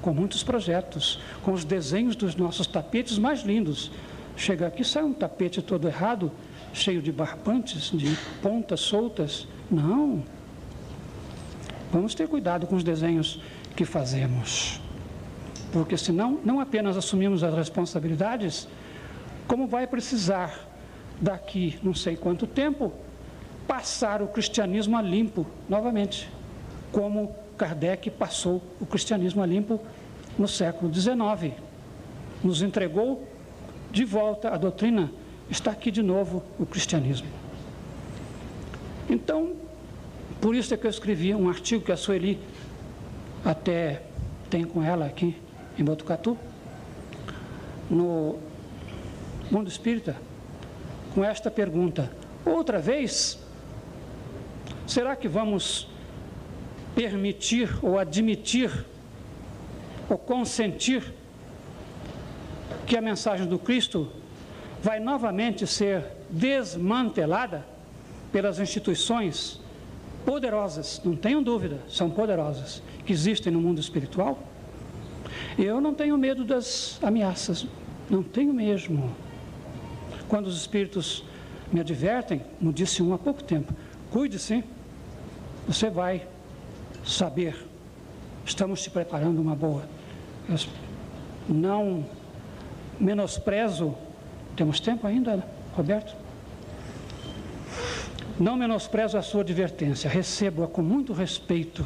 [0.02, 3.90] com muitos projetos, com os desenhos dos nossos tapetes mais lindos.
[4.36, 6.30] Chega aqui, sai um tapete todo errado,
[6.74, 9.48] cheio de barbantes, de pontas soltas.
[9.70, 10.22] Não.
[11.90, 13.40] Vamos ter cuidado com os desenhos
[13.74, 14.84] que fazemos.
[15.76, 18.66] Porque senão, não apenas assumimos as responsabilidades,
[19.46, 20.66] como vai precisar
[21.20, 22.94] daqui não sei quanto tempo
[23.68, 26.30] passar o cristianismo a limpo novamente,
[26.90, 29.78] como Kardec passou o cristianismo a limpo
[30.38, 31.52] no século XIX.
[32.42, 33.28] Nos entregou
[33.92, 35.12] de volta a doutrina,
[35.50, 37.28] está aqui de novo o cristianismo.
[39.10, 39.52] Então,
[40.40, 42.40] por isso é que eu escrevi um artigo que a Sueli
[43.44, 44.00] até
[44.48, 45.36] tem com ela aqui
[45.78, 46.36] em Botucatu,
[47.90, 48.38] no
[49.50, 50.16] Mundo Espírita,
[51.14, 52.10] com esta pergunta:
[52.44, 53.38] outra vez
[54.86, 55.88] Será que vamos
[56.94, 58.70] permitir ou admitir
[60.08, 61.12] ou consentir
[62.86, 64.08] que a mensagem do Cristo
[64.80, 67.66] vai novamente ser desmantelada
[68.30, 69.60] pelas instituições
[70.24, 74.38] poderosas, não tenham dúvida, são poderosas, que existem no mundo espiritual?
[75.58, 77.66] Eu não tenho medo das ameaças,
[78.08, 79.14] não tenho mesmo.
[80.28, 81.24] Quando os espíritos
[81.72, 83.72] me advertem, como disse um há pouco tempo,
[84.10, 84.64] cuide-se
[85.66, 86.26] você vai
[87.04, 87.56] saber.
[88.44, 89.88] Estamos te preparando uma boa.
[90.48, 90.56] Eu
[91.48, 92.06] não
[93.00, 93.94] menosprezo.
[94.54, 96.14] Temos tempo ainda, Roberto?
[98.38, 101.84] Não menosprezo a sua advertência, recebo-a com muito respeito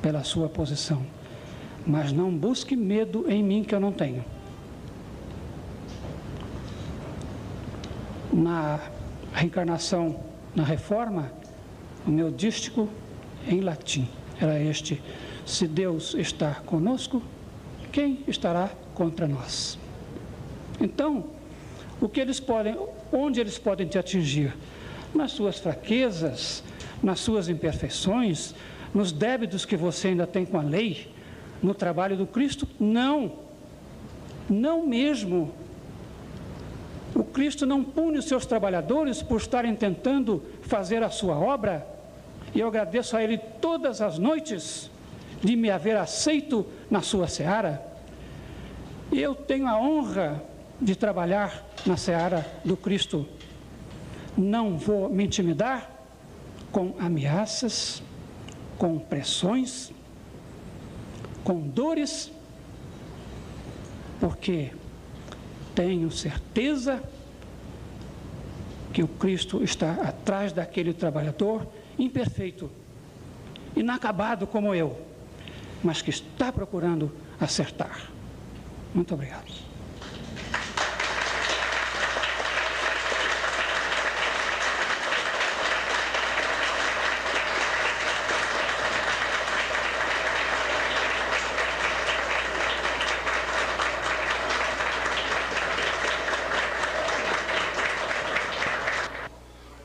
[0.00, 1.04] pela sua posição,
[1.86, 4.24] mas não busque medo em mim que eu não tenho.
[8.32, 8.80] Na
[9.32, 10.20] reencarnação,
[10.54, 11.32] na reforma,
[12.06, 12.88] o meu dístico
[13.48, 14.08] em latim
[14.40, 15.02] era este:
[15.44, 17.22] Se Deus está conosco,
[17.92, 19.78] quem estará contra nós?
[20.80, 21.24] Então,
[22.00, 22.76] o que eles podem,
[23.12, 24.54] onde eles podem te atingir?
[25.14, 26.62] Nas suas fraquezas,
[27.02, 28.54] nas suas imperfeições,
[28.94, 31.08] nos débitos que você ainda tem com a lei,
[31.62, 32.66] no trabalho do Cristo?
[32.78, 33.32] Não.
[34.48, 35.52] Não mesmo.
[37.14, 41.86] O Cristo não pune os seus trabalhadores por estarem tentando fazer a sua obra,
[42.54, 44.90] e eu agradeço a Ele todas as noites
[45.42, 47.84] de me haver aceito na sua seara.
[49.12, 50.42] Eu tenho a honra
[50.80, 53.26] de trabalhar na seara do Cristo.
[54.36, 55.90] Não vou me intimidar
[56.70, 58.02] com ameaças,
[58.78, 59.92] com pressões,
[61.44, 62.30] com dores,
[64.20, 64.72] porque
[65.74, 67.02] tenho certeza
[68.92, 71.66] que o Cristo está atrás daquele trabalhador
[71.98, 72.70] imperfeito,
[73.76, 75.00] inacabado como eu,
[75.82, 77.10] mas que está procurando
[77.40, 78.10] acertar.
[78.94, 79.69] Muito obrigado.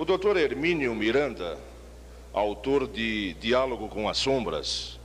[0.06, 1.58] O doutor Hermínio Miranda,
[2.32, 5.00] autor de Diálogo com as Sombras,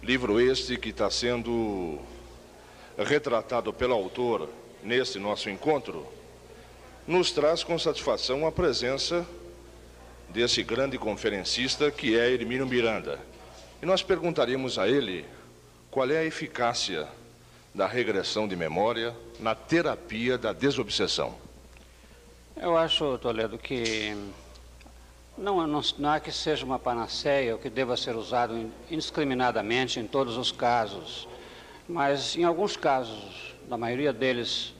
[0.00, 1.98] livro este que está sendo
[2.96, 4.48] retratado pelo autor
[4.80, 6.06] neste nosso encontro,
[7.04, 9.26] nos traz com satisfação a presença
[10.28, 13.18] desse grande conferencista que é Hermínio Miranda.
[13.82, 15.24] E nós perguntaríamos a ele
[15.90, 17.08] qual é a eficácia
[17.74, 21.34] da regressão de memória na terapia da desobsessão.
[22.56, 24.14] Eu acho, Toledo, que
[25.38, 30.06] não, não, não é que seja uma panaceia ou que deva ser usado indiscriminadamente em
[30.06, 31.26] todos os casos,
[31.88, 34.74] mas em alguns casos, na maioria deles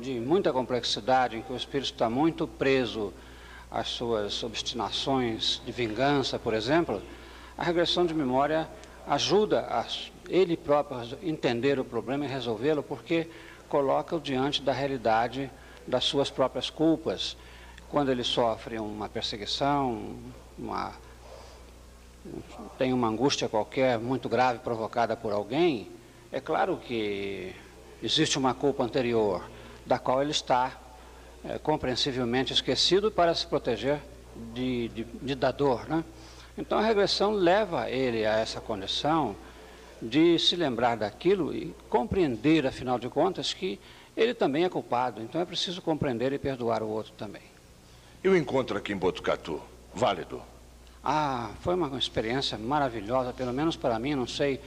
[0.00, 3.14] de muita complexidade, em que o espírito está muito preso
[3.70, 7.00] às suas obstinações de vingança, por exemplo,
[7.56, 8.68] a regressão de memória
[9.06, 9.86] ajuda a
[10.28, 13.28] ele próprio a entender o problema e resolvê-lo, porque
[13.68, 15.50] coloca-o diante da realidade
[15.86, 17.36] das suas próprias culpas.
[17.90, 20.16] Quando ele sofre uma perseguição,
[20.58, 20.92] uma,
[22.78, 25.90] tem uma angústia qualquer muito grave provocada por alguém,
[26.30, 27.54] é claro que
[28.02, 29.48] existe uma culpa anterior,
[29.84, 30.72] da qual ele está
[31.44, 34.00] é, compreensivelmente esquecido para se proteger
[34.54, 35.88] de, de, de da dor.
[35.88, 36.04] Né?
[36.56, 39.36] Então a regressão leva ele a essa condição
[40.00, 43.78] de se lembrar daquilo e compreender, afinal de contas, que
[44.16, 45.22] ele também é culpado.
[45.22, 47.42] Então é preciso compreender e perdoar o outro também.
[48.22, 49.60] E o encontro aqui em Botucatu?
[49.94, 50.42] Válido?
[51.04, 54.60] Ah, foi uma experiência maravilhosa, pelo menos para mim, não sei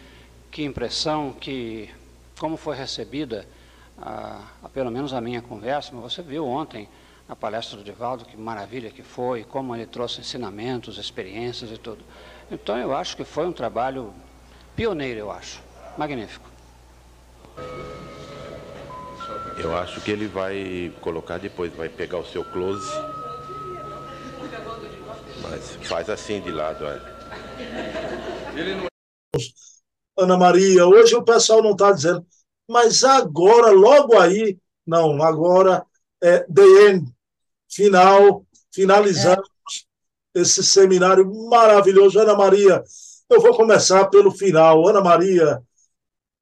[0.51, 1.89] que impressão, que
[2.37, 3.47] como foi recebida,
[3.97, 4.41] ah,
[4.73, 6.89] pelo menos a minha conversa, mas você viu ontem
[7.27, 12.03] a palestra do Divaldo, que maravilha que foi, como ele trouxe ensinamentos, experiências e tudo.
[12.51, 14.13] Então eu acho que foi um trabalho
[14.75, 15.61] pioneiro, eu acho.
[15.97, 16.49] Magnífico.
[19.57, 22.89] Eu acho que ele vai colocar depois, vai pegar o seu close.
[25.41, 27.01] Mas faz assim de lado, é.
[30.17, 32.25] Ana Maria, hoje o pessoal não está dizendo,
[32.69, 35.85] mas agora, logo aí, não, agora
[36.21, 37.11] é the end,
[37.69, 39.49] final, finalizamos
[40.35, 40.41] é.
[40.41, 42.19] esse seminário maravilhoso.
[42.19, 42.83] Ana Maria,
[43.29, 44.87] eu vou começar pelo final.
[44.87, 45.61] Ana Maria,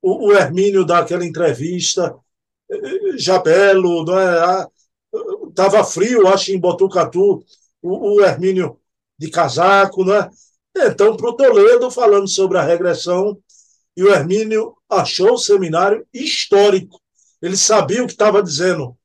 [0.02, 2.16] o, o Hermínio dá aquela entrevista,
[3.18, 4.68] Jabelo, não é?
[5.50, 7.44] Estava frio, acho, em Botucatu,
[7.82, 8.80] o, o Hermínio
[9.18, 10.30] de casaco, não é?
[10.76, 13.38] Então, para o Toledo, falando sobre a regressão,
[13.96, 17.00] e o Hermínio achou o seminário histórico.
[17.42, 18.98] Ele sabia o que estava dizendo.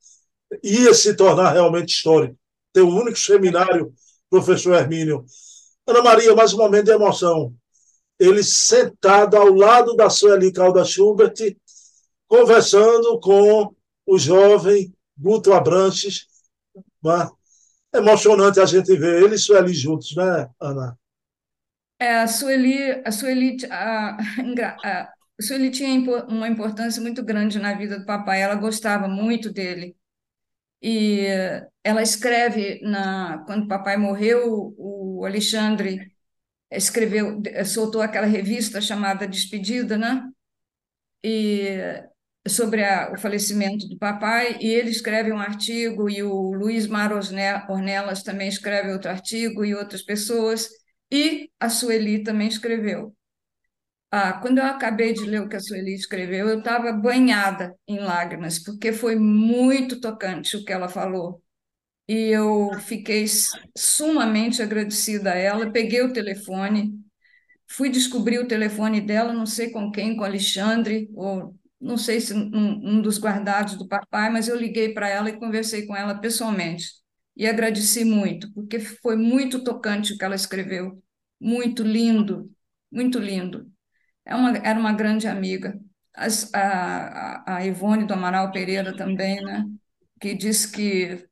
[0.63, 2.37] Ia se tornar realmente histórico.
[2.73, 3.93] Ter o único seminário,
[4.31, 5.25] professor Hermínio.
[5.87, 7.55] Ana Maria, mais um momento de emoção.
[8.19, 11.35] Ele sentado ao lado da Sueli Calda Schubert,
[12.29, 13.75] conversando com
[14.07, 16.27] o jovem Guto Abranches.
[17.03, 17.29] Né?
[17.95, 20.97] Emocionante a gente ver ele e Sueli juntos, né, Ana?
[21.99, 24.17] É, a Sueli, a Sueli, a,
[24.85, 25.99] a Sueli tinha
[26.29, 29.97] uma importância muito grande na vida do papai, ela gostava muito dele.
[30.81, 31.27] E
[31.83, 36.13] ela escreve, na, quando o papai morreu, o Alexandre
[36.71, 40.23] escreveu, soltou aquela revista chamada Despedida, né?
[41.25, 41.69] E
[42.47, 47.13] sobre a, o falecimento do papai, e ele escreve um artigo, e o Luiz Mar
[47.13, 50.69] Ornelas também escreve outro artigo, e outras pessoas,
[51.11, 53.15] e a Sueli também escreveu.
[54.11, 57.99] Ah, quando eu acabei de ler o que a Sueli escreveu, eu estava banhada em
[58.01, 61.43] lágrimas, porque foi muito tocante o que ela falou.
[62.09, 63.27] E eu fiquei
[63.77, 65.71] sumamente agradecida a ela.
[65.73, 66.95] Peguei o telefone,
[67.69, 72.35] fui descobrir o telefone dela, não sei com quem, com Alexandre, ou não sei se
[72.35, 76.15] um, um dos guardados do papai, mas eu liguei para ela e conversei com ela
[76.19, 76.87] pessoalmente.
[77.37, 81.03] E agradeci muito, porque foi muito tocante o que ela escreveu.
[81.41, 82.51] Muito lindo,
[82.91, 83.71] muito lindo.
[84.25, 85.79] É uma, era uma grande amiga.
[86.15, 89.65] As, a, a Ivone do Amaral Pereira também, né?
[90.21, 91.27] que disse que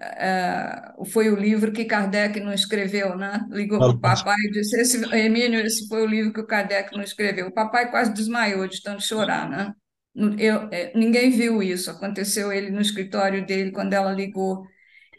[0.00, 3.46] é, foi o livro que Kardec não escreveu, né?
[3.50, 6.94] Ligou para o papai e disse: esse, Emílio, esse foi o livro que o Kardec
[6.96, 7.48] não escreveu.
[7.48, 9.74] O papai quase desmaiou de tanto chorar, né?
[10.38, 14.66] Eu, é, ninguém viu isso, aconteceu ele no escritório dele quando ela ligou.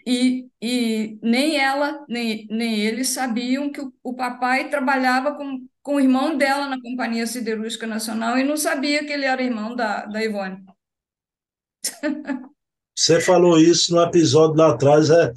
[0.05, 5.95] E, e nem ela, nem, nem ele sabiam que o, o papai trabalhava com, com
[5.95, 10.05] o irmão dela na Companhia Siderúrgica Nacional e não sabia que ele era irmão da,
[10.05, 10.63] da Ivone.
[12.95, 15.31] Você falou isso no episódio lá atrás, é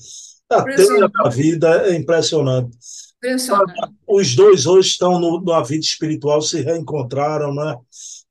[0.51, 2.77] a teia da vida é impressionante.
[3.19, 3.73] impressionante.
[4.07, 7.77] Os dois hoje estão no, numa vida espiritual, se reencontraram, né?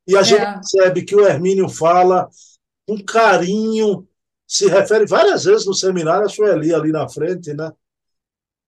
[0.07, 0.23] E a é.
[0.23, 2.29] gente percebe que o Hermínio fala
[2.87, 4.07] com carinho,
[4.47, 7.71] se refere várias vezes no seminário a Sueli ali na frente, né?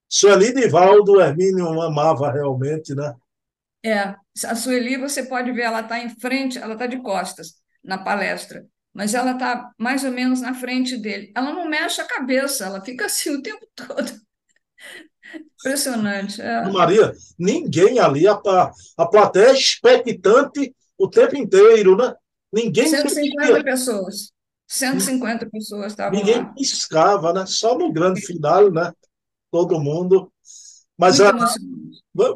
[0.07, 3.13] Sueli Divaldo, o Hermínio amava realmente, né?
[3.83, 4.15] É,
[4.45, 8.65] a Sueli, você pode ver, ela está em frente, ela está de costas na palestra,
[8.93, 11.33] mas ela está mais ou menos na frente dele.
[11.35, 14.13] Ela não mexe a cabeça, ela fica assim o tempo todo.
[15.59, 16.41] Impressionante.
[16.41, 16.63] É.
[16.69, 18.39] Maria, ninguém ali, a,
[18.97, 22.13] a plateia é expectante o tempo inteiro, né?
[22.51, 24.31] Ninguém 150 pessoas.
[24.67, 26.53] 150 pessoas estavam Ninguém lá.
[26.53, 27.45] piscava, né?
[27.45, 28.91] Só no grande final, né?
[29.51, 30.31] Todo mundo.
[30.97, 31.47] Mas Ana,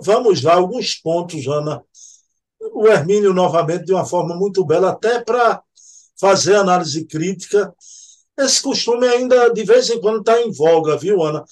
[0.01, 1.83] vamos lá, alguns pontos, Ana.
[2.73, 5.61] O Hermínio, novamente, de uma forma muito bela, até para
[6.19, 7.73] fazer análise crítica.
[8.37, 11.43] Esse costume ainda, de vez em quando, está em voga, viu, Ana?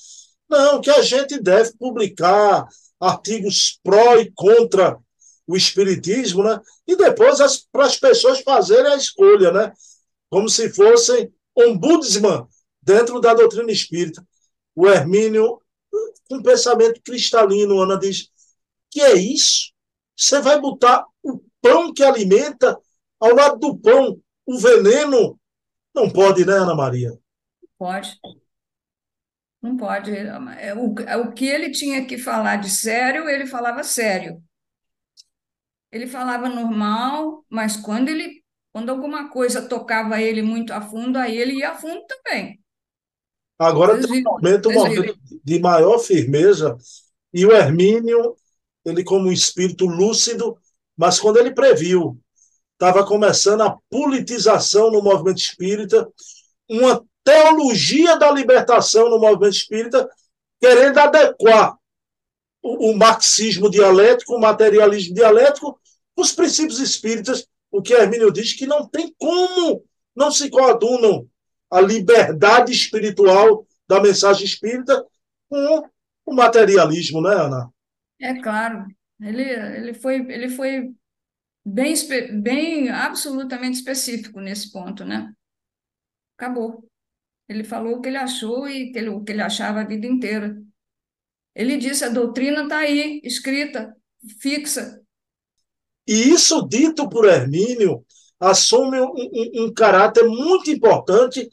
[0.49, 2.67] Não, que a gente deve publicar
[2.99, 4.99] artigos pró e contra
[5.47, 6.59] o espiritismo, né?
[6.87, 7.39] E depois
[7.71, 9.73] para as pessoas fazerem a escolha, né?
[10.29, 12.47] Como se fossem ombudsman
[12.81, 14.25] dentro da doutrina espírita.
[14.75, 15.61] O Hermínio,
[16.27, 18.29] com um pensamento cristalino, Ana diz:
[18.91, 19.73] que é isso?
[20.15, 22.79] Você vai botar o pão que alimenta
[23.19, 25.39] ao lado do pão, o veneno?
[25.93, 27.11] Não pode, né, Ana Maria?
[27.77, 28.17] Pode.
[29.61, 30.15] Não pode.
[30.15, 34.41] É, o, é, o que ele tinha que falar de sério, ele falava sério.
[35.95, 38.43] Ele falava normal, mas quando ele,
[38.73, 42.59] quando alguma coisa tocava ele muito a fundo, aí ele ia a fundo também.
[43.57, 46.75] Agora tem um momento, um momento de maior firmeza,
[47.33, 48.35] e o Hermínio,
[48.83, 50.57] ele como um espírito lúcido,
[50.97, 52.19] mas quando ele previu,
[52.73, 56.05] estava começando a politização no movimento espírita,
[56.69, 60.09] uma teologia da libertação no movimento espírita,
[60.59, 61.77] querendo adequar
[62.61, 65.79] o, o marxismo dialético, o materialismo dialético,
[66.15, 69.83] os princípios espíritas, o que Hermínio diz que não tem como
[70.15, 71.27] não se coadunam
[71.69, 75.05] a liberdade espiritual da mensagem espírita
[75.49, 75.89] com
[76.25, 77.69] o materialismo, né, Ana?
[78.19, 78.85] É claro.
[79.19, 80.93] Ele, ele, foi, ele foi
[81.65, 81.93] bem,
[82.41, 85.33] bem absolutamente específico nesse ponto, né?
[86.37, 86.87] Acabou.
[87.47, 90.07] Ele falou o que ele achou e que ele, o que ele achava a vida
[90.07, 90.61] inteira.
[91.53, 93.95] Ele disse: a doutrina está aí, escrita,
[94.39, 95.01] fixa.
[96.07, 98.05] E isso, dito por Hermínio,
[98.39, 101.49] assume um, um, um caráter muito importante.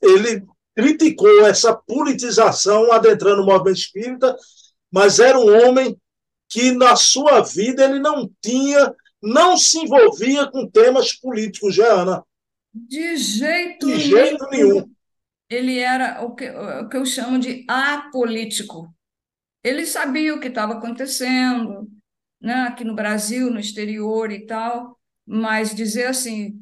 [0.00, 0.44] Ele
[0.74, 4.36] criticou essa politização adentrando o movimento espírita,
[4.90, 5.96] mas era um homem
[6.48, 12.22] que, na sua vida, ele não tinha, não se envolvia com temas políticos, Jeana.
[12.74, 14.74] De jeito, de jeito nenhum.
[14.74, 14.92] nenhum
[15.54, 18.92] ele era o que, o que eu chamo de apolítico.
[19.62, 21.88] Ele sabia o que estava acontecendo,
[22.42, 26.60] né, aqui no Brasil, no exterior e tal, mas dizer assim,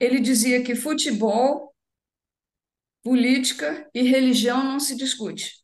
[0.00, 1.74] ele dizia que futebol,
[3.02, 5.58] política e religião não se discute.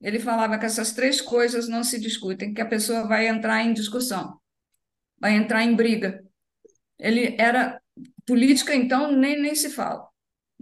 [0.00, 3.72] Ele falava que essas três coisas não se discutem, que a pessoa vai entrar em
[3.72, 4.38] discussão,
[5.18, 6.24] vai entrar em briga.
[6.98, 7.80] Ele era
[8.26, 10.12] política, então nem, nem se fala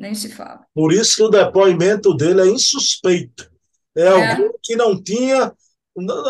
[0.00, 0.66] nem se fala.
[0.74, 3.50] Por isso que o depoimento dele é insuspeito.
[3.94, 4.08] É, é.
[4.08, 5.52] alguém que não tinha,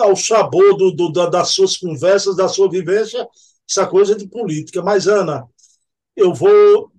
[0.03, 3.27] ao sabor do, do, das suas conversas, da sua vivência,
[3.69, 4.83] essa coisa de política.
[4.83, 5.47] Mas, Ana,
[6.17, 6.91] eu vou.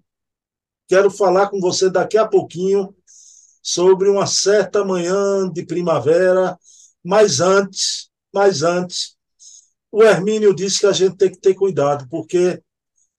[0.88, 2.94] Quero falar com você daqui a pouquinho
[3.62, 6.58] sobre uma certa manhã de primavera,
[7.04, 9.16] mas antes, mas antes,
[9.92, 12.62] o Hermínio disse que a gente tem que ter cuidado, porque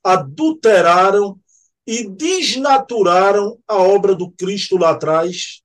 [0.02, 1.38] adulteraram
[1.86, 5.62] e desnaturaram a obra do Cristo lá atrás.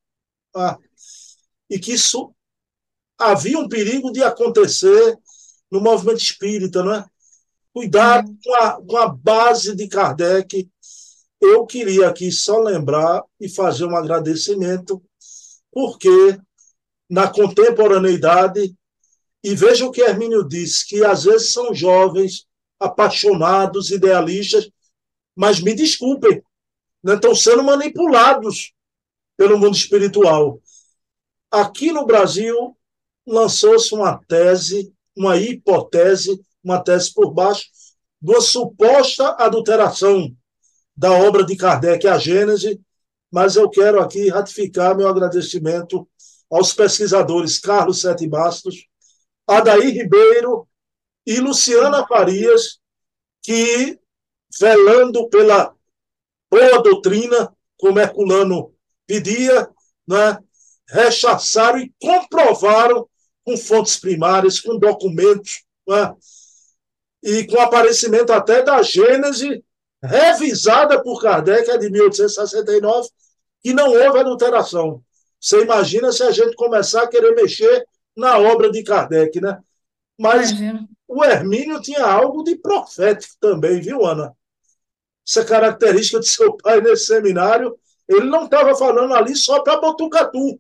[0.56, 0.78] Ah,
[1.70, 2.34] e que isso
[3.18, 5.18] havia um perigo de acontecer
[5.72, 7.06] no movimento espírita, não é?
[7.74, 10.70] Cuidado com a, com a base de Kardec.
[11.40, 15.04] Eu queria aqui só lembrar e fazer um agradecimento,
[15.72, 16.40] porque
[17.10, 18.76] na contemporaneidade,
[19.44, 22.46] e veja o que Hermínio disse, que às vezes são jovens,
[22.80, 24.70] apaixonados, idealistas,
[25.36, 26.42] mas me desculpem,
[27.04, 28.74] né, estão sendo manipulados
[29.38, 30.60] pelo mundo espiritual.
[31.52, 32.76] Aqui no Brasil,
[33.28, 37.66] lançou-se uma tese, uma hipótese, uma tese por baixo,
[38.22, 40.34] de uma suposta adulteração
[40.96, 42.80] da obra de Kardec, a Gênese,
[43.32, 46.08] mas eu quero aqui ratificar meu agradecimento
[46.50, 48.88] aos pesquisadores Carlos Sete Bastos,
[49.46, 50.68] Adair Ribeiro
[51.26, 52.80] e Luciana Farias,
[53.44, 54.00] que
[54.60, 55.76] velando pela
[56.50, 58.74] boa doutrina, como Herculano
[59.06, 59.70] pedia,
[60.08, 60.40] né?
[60.90, 63.08] rechaçaram e comprovaram
[63.48, 66.14] com fontes primárias, com documentos, né?
[67.24, 69.64] e com aparecimento até da Gênese,
[70.04, 73.08] revisada por Kardec, é de 1869,
[73.64, 75.02] que não houve adulteração.
[75.40, 77.88] Você imagina se a gente começar a querer mexer
[78.18, 79.58] na obra de Kardec, né?
[80.20, 80.90] Mas Imagina.
[81.08, 84.34] o Hermínio tinha algo de profético também, viu, Ana?
[85.26, 87.80] Essa característica de seu pai nesse seminário,
[88.10, 90.60] ele não estava falando ali só para Botucatu.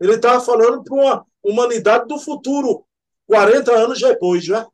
[0.00, 2.84] Ele estava falando para uma humanidade do futuro,
[3.26, 4.66] 40 anos depois, já.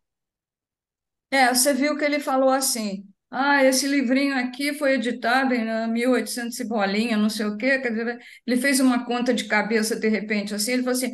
[1.30, 6.58] É, você viu que ele falou assim: ah, esse livrinho aqui foi editado em 1800
[6.60, 7.78] e bolinha, não sei o quê.
[7.78, 11.12] Quer dizer, ele fez uma conta de cabeça de repente, assim, ele falou assim: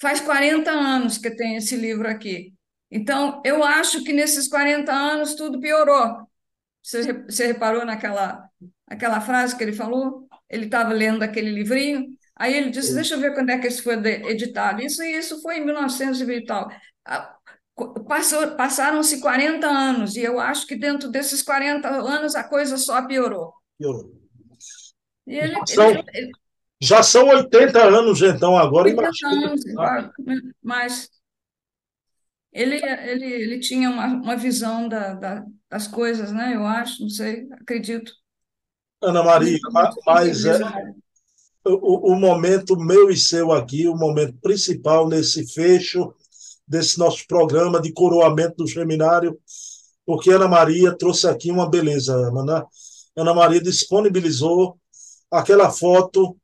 [0.00, 2.54] faz 40 anos que tem esse livro aqui.
[2.90, 6.26] Então, eu acho que nesses 40 anos tudo piorou.
[6.82, 8.48] Você, você reparou naquela
[8.86, 10.28] aquela frase que ele falou?
[10.48, 12.06] Ele estava lendo aquele livrinho,
[12.38, 14.80] aí ele disse: Deixa eu ver quando é que isso foi editado.
[14.82, 16.68] Isso isso foi em 1900 e tal.
[18.56, 23.52] Passaram-se 40 anos, e eu acho que dentro desses 40 anos a coisa só piorou.
[23.78, 24.18] Piorou.
[25.26, 26.30] Ele, já, são, ele,
[26.80, 29.60] já são 80 anos, então, agora 80 anos,
[30.62, 31.08] mas
[32.52, 36.56] ele, ele, ele tinha uma, uma visão da, da, das coisas, né?
[36.56, 38.12] Eu acho, não sei, acredito.
[39.00, 39.58] Ana Maria,
[40.04, 40.58] mas é,
[41.68, 46.14] o, o momento meu e seu aqui, o momento principal nesse fecho
[46.66, 49.38] desse nosso programa de coroamento do seminário,
[50.04, 52.44] porque Ana Maria trouxe aqui uma beleza, Ana.
[52.44, 52.62] Né?
[53.16, 54.78] Ana Maria disponibilizou
[55.30, 56.36] aquela foto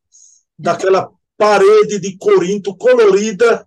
[0.59, 3.67] daquela parede de Corinto colorida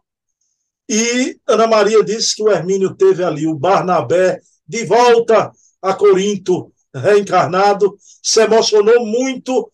[0.89, 5.51] e Ana Maria disse que o Hermínio teve ali o Barnabé de volta
[5.81, 9.69] a Corinto, reencarnado, se emocionou muito.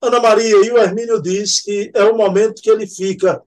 [0.00, 3.42] Ana Maria e o Hermínio diz que é o momento que ele fica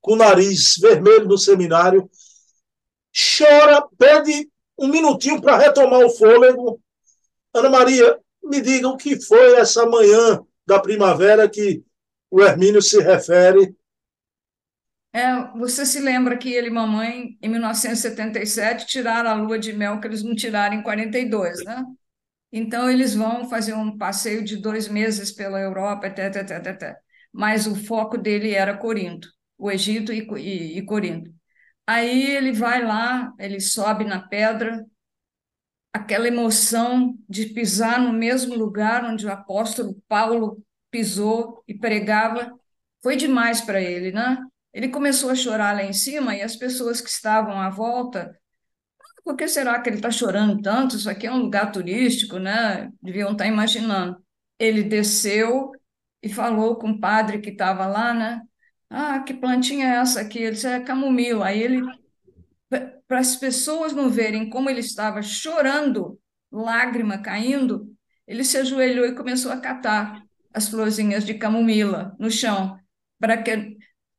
[0.00, 2.10] com o nariz vermelho no seminário,
[3.14, 6.80] chora, pede um minutinho para retomar o fôlego.
[7.54, 11.82] Ana Maria, me diga o que foi essa manhã da primavera que
[12.30, 13.74] o Hermínio se refere.
[15.12, 20.00] É, você se lembra que ele e mamãe, em 1977, tiraram a lua de mel
[20.00, 21.84] que eles não tiraram em 42, né?
[22.56, 26.96] Então, eles vão fazer um passeio de dois meses pela Europa, até, até, até, até.
[27.32, 29.28] mas o foco dele era Corinto
[29.58, 31.30] o Egito e, e, e Corinto.
[31.86, 34.84] Aí ele vai lá, ele sobe na pedra,
[35.92, 42.52] aquela emoção de pisar no mesmo lugar onde o apóstolo Paulo pisou e pregava,
[43.02, 44.38] foi demais para ele, né?
[44.72, 48.36] Ele começou a chorar lá em cima e as pessoas que estavam à volta,
[49.24, 50.96] por que será que ele está chorando tanto?
[50.96, 52.92] Isso aqui é um lugar turístico, né?
[53.02, 54.22] Deviam estar tá imaginando.
[54.58, 55.72] Ele desceu
[56.22, 58.42] e falou com o padre que estava lá, né?
[58.90, 60.38] Ah, que plantinha é essa aqui?
[60.38, 61.46] Ele disse, é camomila.
[61.46, 61.82] Aí ele,
[63.08, 66.20] para as pessoas não verem como ele estava chorando,
[66.52, 67.94] lágrima caindo,
[68.26, 70.22] ele se ajoelhou e começou a catar
[70.52, 72.78] as florzinhas de camomila no chão.
[73.18, 73.76] Para que.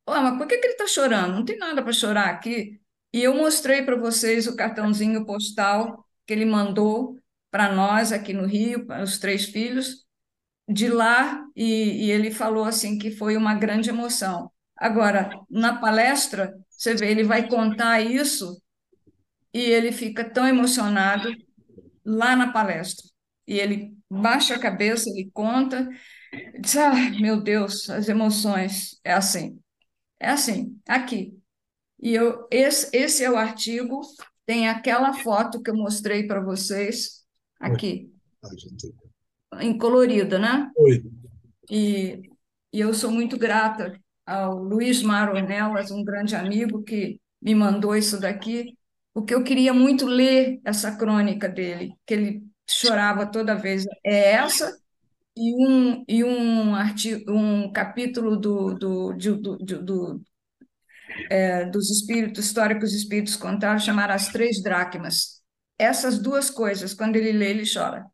[0.07, 1.33] Oh, mas por que, que ele está chorando?
[1.35, 2.79] Não tem nada para chorar aqui.
[3.15, 7.17] E eu mostrei para vocês o cartãozinho postal que ele mandou
[7.49, 10.05] para nós aqui no Rio, para os três filhos,
[10.67, 14.51] de lá, e, e ele falou assim que foi uma grande emoção.
[14.75, 18.61] Agora, na palestra, você vê, ele vai contar isso
[19.53, 21.29] e ele fica tão emocionado
[22.03, 23.05] lá na palestra.
[23.47, 25.87] E ele baixa a cabeça, ele conta,
[26.59, 28.99] diz: Ah, meu Deus, as emoções.
[29.05, 29.57] É assim.
[30.19, 31.33] É assim, aqui.
[31.99, 34.01] E eu, esse, esse é o artigo,
[34.45, 37.23] tem aquela foto que eu mostrei para vocês
[37.59, 38.11] aqui.
[39.59, 40.69] Em colorida, né?
[40.77, 41.03] Oi.
[41.69, 42.21] E,
[42.71, 47.95] e eu sou muito grata ao Luiz Mar Ornelas, um grande amigo que me mandou
[47.95, 48.77] isso daqui,
[49.13, 53.85] porque eu queria muito ler essa crônica dele, que ele chorava toda vez.
[54.03, 54.77] É essa
[55.37, 60.21] e um, e um, artigo, um capítulo do, do, do, do, do
[61.29, 65.41] é, dos espíritos, históricos espíritos contaram, chamar As Três Dracmas.
[65.77, 68.05] Essas duas coisas, quando ele lê, ele chora.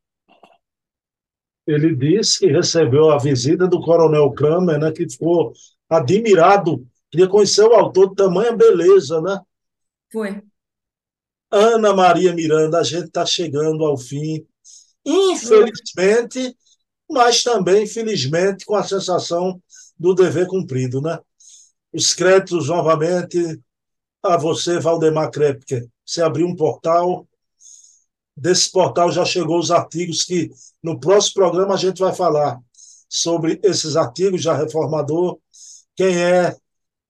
[1.65, 5.53] Ele disse que recebeu a visita do Coronel Kramer, né, que ficou
[5.89, 9.39] admirado, queria conhecer o autor de tamanha beleza, né?
[10.11, 10.41] Foi.
[11.51, 14.45] Ana Maria Miranda, a gente está chegando ao fim,
[15.05, 16.55] infelizmente,
[17.09, 19.61] mas também, felizmente, com a sensação
[19.99, 21.19] do dever cumprido, né?
[21.93, 23.59] Os créditos, novamente,
[24.23, 25.89] a você, Valdemar Krepke.
[26.05, 27.27] Você abriu um portal,
[28.35, 30.49] desse portal já chegou os artigos que
[30.81, 32.59] no próximo programa a gente vai falar
[33.09, 35.37] sobre esses artigos já reformador
[35.95, 36.55] quem é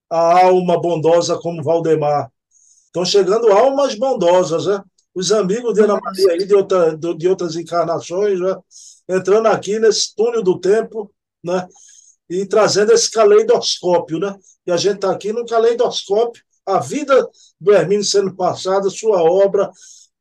[0.10, 2.32] a alma bondosa como Valdemar.
[2.88, 4.84] Estão chegando almas bondosas, né?
[5.14, 8.56] Os amigos de Ana Maria aí, de, outra, de outras encarnações, né?
[9.08, 11.14] entrando aqui nesse túnel do tempo,
[11.44, 11.68] né?
[12.30, 14.36] e trazendo esse caleidoscópio, né?
[14.66, 17.30] E a gente está aqui no caleidoscópio, a vida
[17.60, 19.72] do Hermínio sendo passada, sua obra,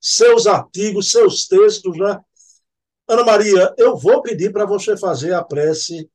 [0.00, 2.18] seus artigos, seus textos, né?
[3.06, 6.08] Ana Maria, eu vou pedir para você fazer a prece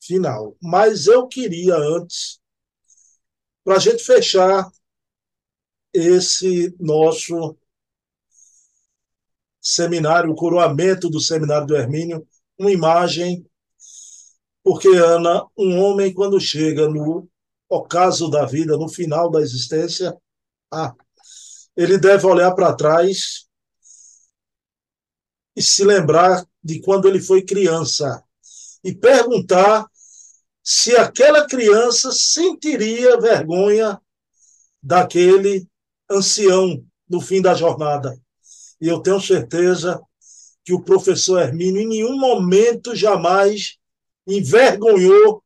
[0.00, 2.40] final, mas eu queria antes,
[3.62, 4.70] para a gente fechar
[5.92, 7.56] esse nosso
[9.60, 12.26] seminário, o coroamento do seminário do Hermínio,
[12.58, 13.44] uma imagem
[14.64, 17.28] porque, Ana, um homem, quando chega no
[17.74, 20.16] ocaso da vida, no final da existência,
[20.72, 20.94] ah,
[21.76, 23.46] ele deve olhar para trás
[25.56, 28.22] e se lembrar de quando ele foi criança
[28.82, 29.86] e perguntar
[30.62, 34.00] se aquela criança sentiria vergonha
[34.82, 35.68] daquele
[36.10, 38.18] ancião no fim da jornada.
[38.80, 40.00] E eu tenho certeza
[40.64, 43.76] que o professor Hermínio em nenhum momento jamais
[44.26, 45.42] envergonhou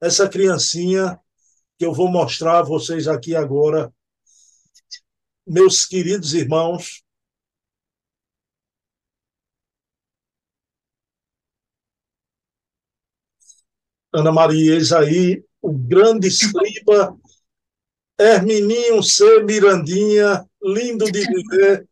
[0.00, 1.18] essa criancinha
[1.82, 3.92] que eu vou mostrar a vocês aqui agora.
[5.44, 7.02] Meus queridos irmãos,
[14.12, 17.18] Ana Maria, eis aí o grande escriba,
[18.16, 19.42] Hermininho C.
[19.42, 21.88] Mirandinha, lindo de viver,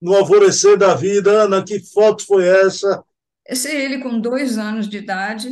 [0.00, 1.42] no alvorecer da vida.
[1.42, 3.04] Ana, que foto foi essa?
[3.46, 5.50] Esse é ele com dois anos de idade,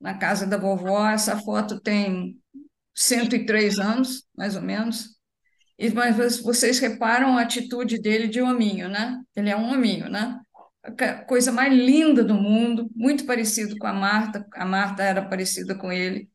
[0.00, 1.08] na casa da vovó.
[1.08, 2.40] Essa foto tem
[2.94, 5.16] 103 anos, mais ou menos.
[5.78, 9.20] E, mas vocês reparam a atitude dele de hominho, né?
[9.34, 10.40] Ele é um hominho, né?
[10.84, 14.46] A coisa mais linda do mundo, muito parecido com a Marta.
[14.54, 16.28] A Marta era parecida com ele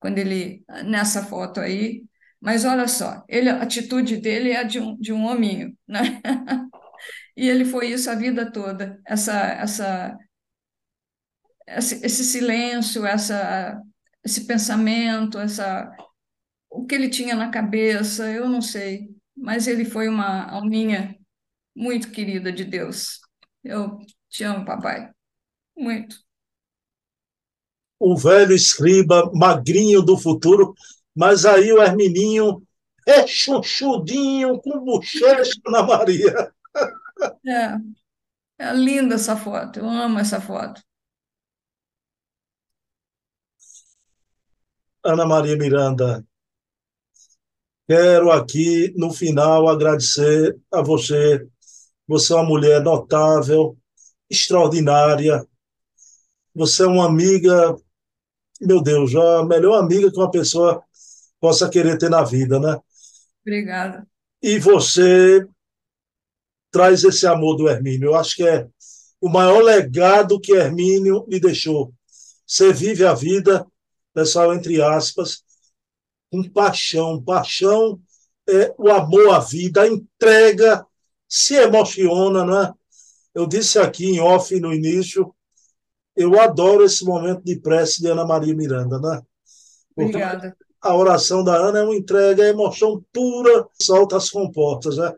[0.00, 2.04] quando ele nessa foto aí.
[2.40, 6.20] Mas olha só, ele, a atitude dele é de um, de um hominho, né?
[7.36, 10.16] E ele foi isso a vida toda, essa, essa
[11.66, 13.80] esse, esse silêncio, essa,
[14.24, 15.94] esse pensamento, essa,
[16.70, 21.16] o que ele tinha na cabeça, eu não sei, mas ele foi uma alminha
[21.74, 23.20] muito querida de Deus.
[23.64, 25.10] Eu te amo, papai,
[25.76, 26.16] muito.
[27.98, 30.74] O velho escriba, magrinho do futuro,
[31.14, 32.62] mas aí o Hermininho
[33.06, 36.52] é chuchudinho, com bochecha na Maria.
[37.46, 37.76] É,
[38.58, 40.82] é linda essa foto, eu amo essa foto.
[45.04, 46.24] Ana Maria Miranda,
[47.88, 51.44] quero aqui, no final, agradecer a você.
[52.06, 53.76] Você é uma mulher notável,
[54.30, 55.44] extraordinária.
[56.54, 57.76] Você é uma amiga,
[58.60, 60.82] meu Deus, a melhor amiga que uma pessoa
[61.40, 62.78] possa querer ter na vida, né?
[63.40, 64.06] Obrigada.
[64.40, 65.44] E você
[66.70, 68.10] traz esse amor do Hermínio.
[68.10, 68.68] Eu acho que é
[69.20, 71.92] o maior legado que Hermínio lhe deixou.
[72.46, 73.66] Você vive a vida
[74.14, 75.42] pessoal, entre aspas,
[76.30, 77.22] com paixão.
[77.22, 78.00] Paixão
[78.48, 80.84] é o amor à vida, a entrega,
[81.28, 82.72] se emociona, né?
[83.34, 85.34] Eu disse aqui em off no início,
[86.14, 89.22] eu adoro esse momento de prece de Ana Maria Miranda, né?
[89.94, 90.56] Porque Obrigada.
[90.80, 95.14] A oração da Ana é uma entrega, é emoção pura, solta as comportas, né?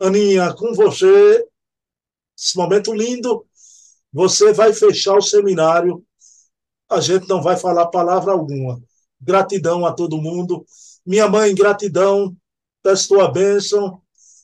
[0.00, 1.46] Aninha, com você,
[2.36, 3.46] esse momento lindo,
[4.10, 6.04] você vai fechar o seminário
[6.90, 8.80] a gente não vai falar palavra alguma.
[9.20, 10.64] Gratidão a todo mundo.
[11.04, 12.36] Minha mãe, gratidão.
[12.82, 14.00] Peço tua bênção.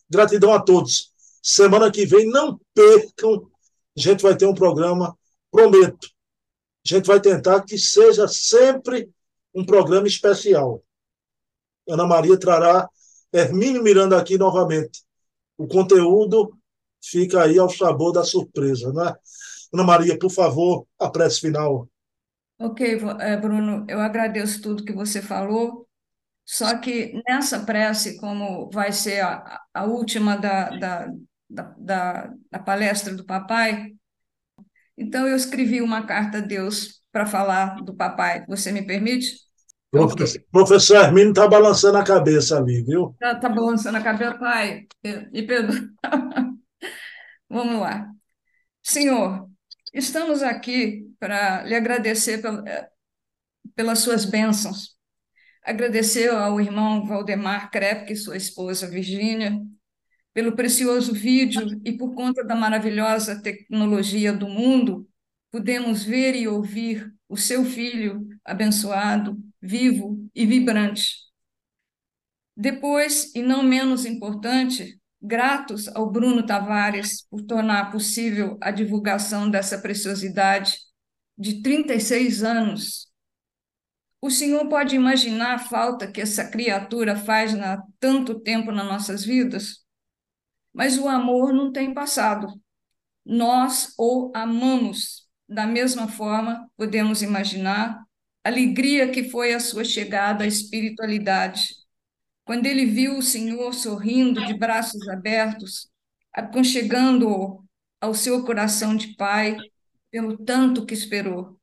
[0.08, 1.12] Gratidão a todos.
[1.42, 3.50] Semana que vem, não percam.
[3.96, 5.16] A gente vai ter um programa,
[5.50, 6.08] prometo.
[6.84, 9.10] A gente vai tentar que seja sempre
[9.54, 10.82] um programa especial.
[11.88, 12.88] Ana Maria trará
[13.32, 15.02] Hermínio Miranda aqui novamente.
[15.56, 16.56] O conteúdo
[17.02, 19.14] fica aí ao sabor da surpresa, né?
[19.72, 21.88] Ana Maria, por favor, a prece final.
[22.60, 25.88] Ok, eh, Bruno, eu agradeço tudo que você falou,
[26.44, 31.08] só que nessa prece, como vai ser a, a última da, da,
[31.48, 33.94] da, da, palestra do papai,
[34.96, 38.44] então eu escrevi uma carta a Deus para falar do papai.
[38.46, 39.38] Você me permite?
[39.90, 43.12] Professor, professor Hermínio está balançando a cabeça ali, viu?
[43.14, 44.86] Está tá balançando a cabeça, pai.
[45.32, 45.90] E Pedro.
[47.48, 48.06] Vamos lá.
[48.82, 49.50] Senhor,
[49.92, 52.90] Estamos aqui para lhe agradecer eh,
[53.76, 54.96] pelas suas bênçãos.
[55.62, 59.60] Agradecer ao irmão Valdemar Krepke e sua esposa Virgínia,
[60.32, 65.06] pelo precioso vídeo e por conta da maravilhosa tecnologia do mundo,
[65.50, 71.14] pudemos ver e ouvir o seu filho abençoado, vivo e vibrante.
[72.56, 79.78] Depois, e não menos importante, gratos ao Bruno Tavares por tornar possível a divulgação dessa
[79.78, 80.76] preciosidade
[81.40, 83.10] de 36 anos.
[84.20, 89.24] O senhor pode imaginar a falta que essa criatura faz há tanto tempo nas nossas
[89.24, 89.78] vidas?
[90.70, 92.46] Mas o amor não tem passado.
[93.24, 95.26] Nós o amamos.
[95.48, 98.04] Da mesma forma, podemos imaginar
[98.44, 101.70] a alegria que foi a sua chegada à espiritualidade.
[102.44, 105.88] Quando ele viu o Senhor sorrindo, de braços abertos,
[106.34, 107.64] aconchegando-o
[107.98, 109.56] ao seu coração de pai,
[110.10, 111.58] pelo tanto que esperou.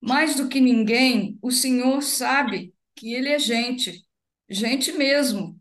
[0.00, 4.04] Mais do que ninguém, o Senhor sabe que ele é gente,
[4.48, 5.58] gente mesmo,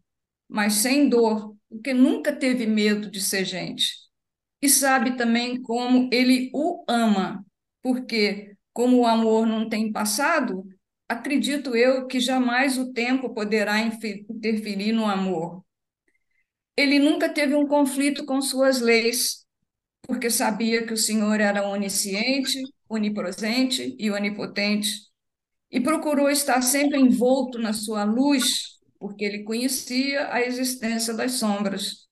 [0.48, 3.94] mas sem dor, porque nunca teve medo de ser gente.
[4.62, 7.46] E sabe também como ele o ama,
[7.82, 10.66] porque, como o amor não tem passado,
[11.08, 15.64] acredito eu que jamais o tempo poderá interferir no amor.
[16.78, 19.43] Ele nunca teve um conflito com suas leis,
[20.08, 24.90] porque sabia que o Senhor era onisciente, onipresente e onipotente,
[25.72, 32.08] e procurou estar sempre envolto na sua luz, porque ele conhecia a existência das sombras.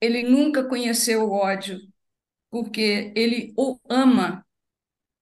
[0.00, 1.78] Ele nunca conheceu o ódio,
[2.50, 4.44] porque ele o ama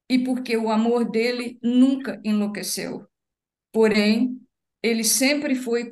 [0.09, 3.07] e porque o amor dele nunca enlouqueceu.
[3.73, 4.41] Porém,
[4.83, 5.91] ele sempre foi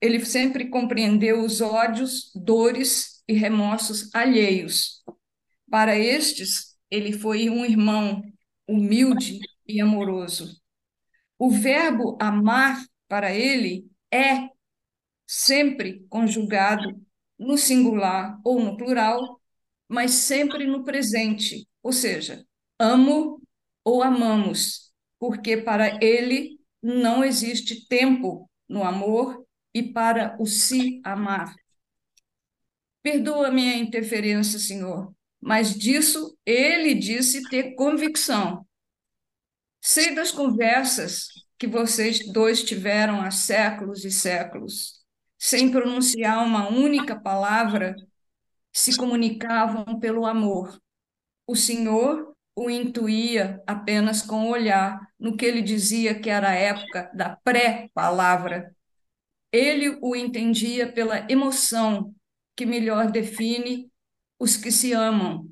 [0.00, 5.02] ele sempre compreendeu os ódios, dores e remorsos alheios.
[5.70, 8.22] Para estes, ele foi um irmão
[8.66, 10.60] humilde e amoroso.
[11.38, 14.48] O verbo amar para ele é
[15.26, 17.00] sempre conjugado
[17.38, 19.40] no singular ou no plural,
[19.88, 22.44] mas sempre no presente, ou seja,
[22.78, 23.40] amo
[23.84, 29.44] ou amamos, porque para ele não existe tempo no amor
[29.74, 31.54] e para o se amar.
[33.06, 38.66] Perdoa minha interferência, Senhor, mas disso ele disse ter convicção.
[39.80, 45.04] Sei das conversas que vocês dois tiveram há séculos e séculos,
[45.38, 47.94] sem pronunciar uma única palavra,
[48.72, 50.76] se comunicavam pelo amor.
[51.46, 56.54] O Senhor o intuía apenas com o olhar, no que ele dizia que era a
[56.54, 58.74] época da pré-palavra.
[59.52, 62.12] Ele o entendia pela emoção,
[62.56, 63.92] que melhor define
[64.38, 65.48] os que se amam.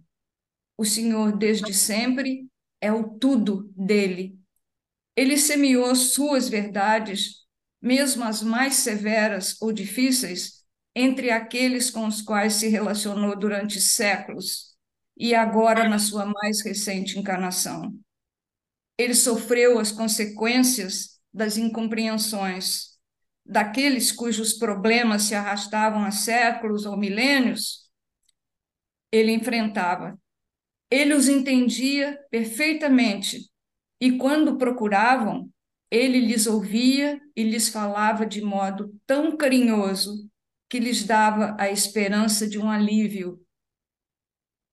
[0.77, 2.49] O Senhor, desde sempre,
[2.81, 4.39] é o tudo dele.
[5.15, 7.45] Ele semeou suas verdades,
[7.81, 10.65] mesmo as mais severas ou difíceis,
[10.95, 14.75] entre aqueles com os quais se relacionou durante séculos
[15.17, 17.97] e agora na sua mais recente encarnação.
[18.99, 22.94] Ele sofreu as consequências das incompreensões
[23.45, 27.91] daqueles cujos problemas se arrastavam há séculos ou milênios.
[29.13, 30.19] Ele enfrentava.
[30.91, 33.51] Ele os entendia perfeitamente
[34.01, 35.51] e quando procuravam,
[35.91, 40.29] ele lhes ouvia e lhes falava de modo tão carinhoso
[40.69, 43.45] que lhes dava a esperança de um alívio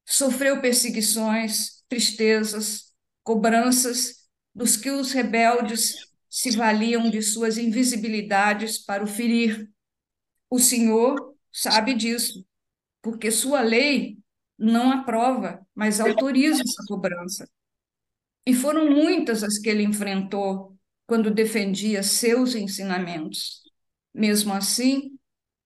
[0.06, 2.93] sofreu perseguições, tristezas,
[3.23, 9.70] cobranças dos que os rebeldes se valiam de suas invisibilidades para o ferir.
[10.49, 12.45] O Senhor sabe disso,
[13.02, 14.18] porque sua lei
[14.58, 17.49] não aprova, mas autoriza essa cobrança.
[18.45, 23.62] E foram muitas as que ele enfrentou quando defendia seus ensinamentos.
[24.14, 25.20] Mesmo assim,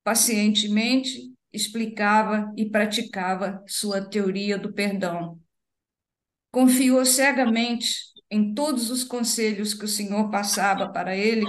[0.04, 5.40] pacientemente explicava e praticava sua teoria do perdão.
[6.52, 11.45] Confiou cegamente em todos os conselhos que o Senhor passava para ele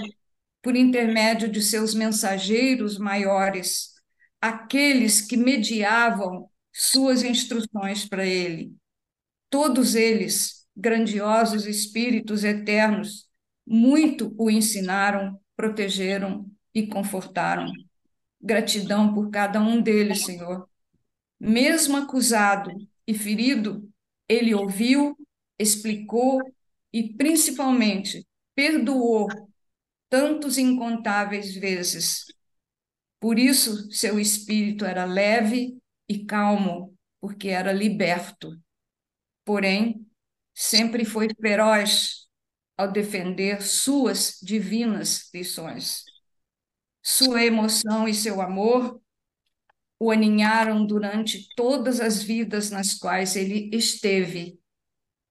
[0.62, 3.94] por intermédio de seus mensageiros maiores,
[4.40, 8.74] aqueles que mediavam suas instruções para ele.
[9.48, 13.28] Todos eles, grandiosos espíritos eternos,
[13.66, 17.73] muito o ensinaram, protegeram e confortaram.
[18.40, 20.69] Gratidão por cada um deles, Senhor.
[21.39, 22.70] Mesmo acusado
[23.07, 23.89] e ferido,
[24.28, 25.16] ele ouviu,
[25.59, 26.40] explicou
[26.93, 29.29] e, principalmente, perdoou
[30.09, 32.25] tantos incontáveis vezes.
[33.21, 35.77] Por isso, seu espírito era leve
[36.09, 38.57] e calmo, porque era liberto.
[39.45, 40.07] Porém,
[40.55, 42.27] sempre foi feroz
[42.77, 46.05] ao defender suas divinas lições.
[47.03, 49.01] Sua emoção e seu amor
[49.99, 54.59] o aninharam durante todas as vidas nas quais ele esteve.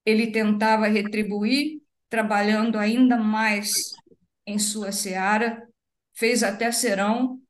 [0.05, 3.91] Ele tentava retribuir, trabalhando ainda mais
[4.45, 5.67] em sua seara,
[6.13, 7.41] fez até serão,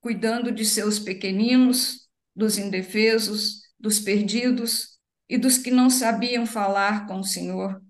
[0.00, 4.96] cuidando de seus pequeninos, dos indefesos, dos perdidos,
[5.28, 7.82] e dos que não sabiam falar com o Senhor.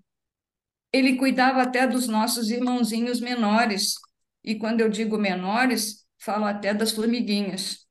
[0.91, 3.93] Ele cuidava até dos nossos irmãozinhos menores,
[4.43, 7.85] e quando eu digo menores, falo até das formiguinhas.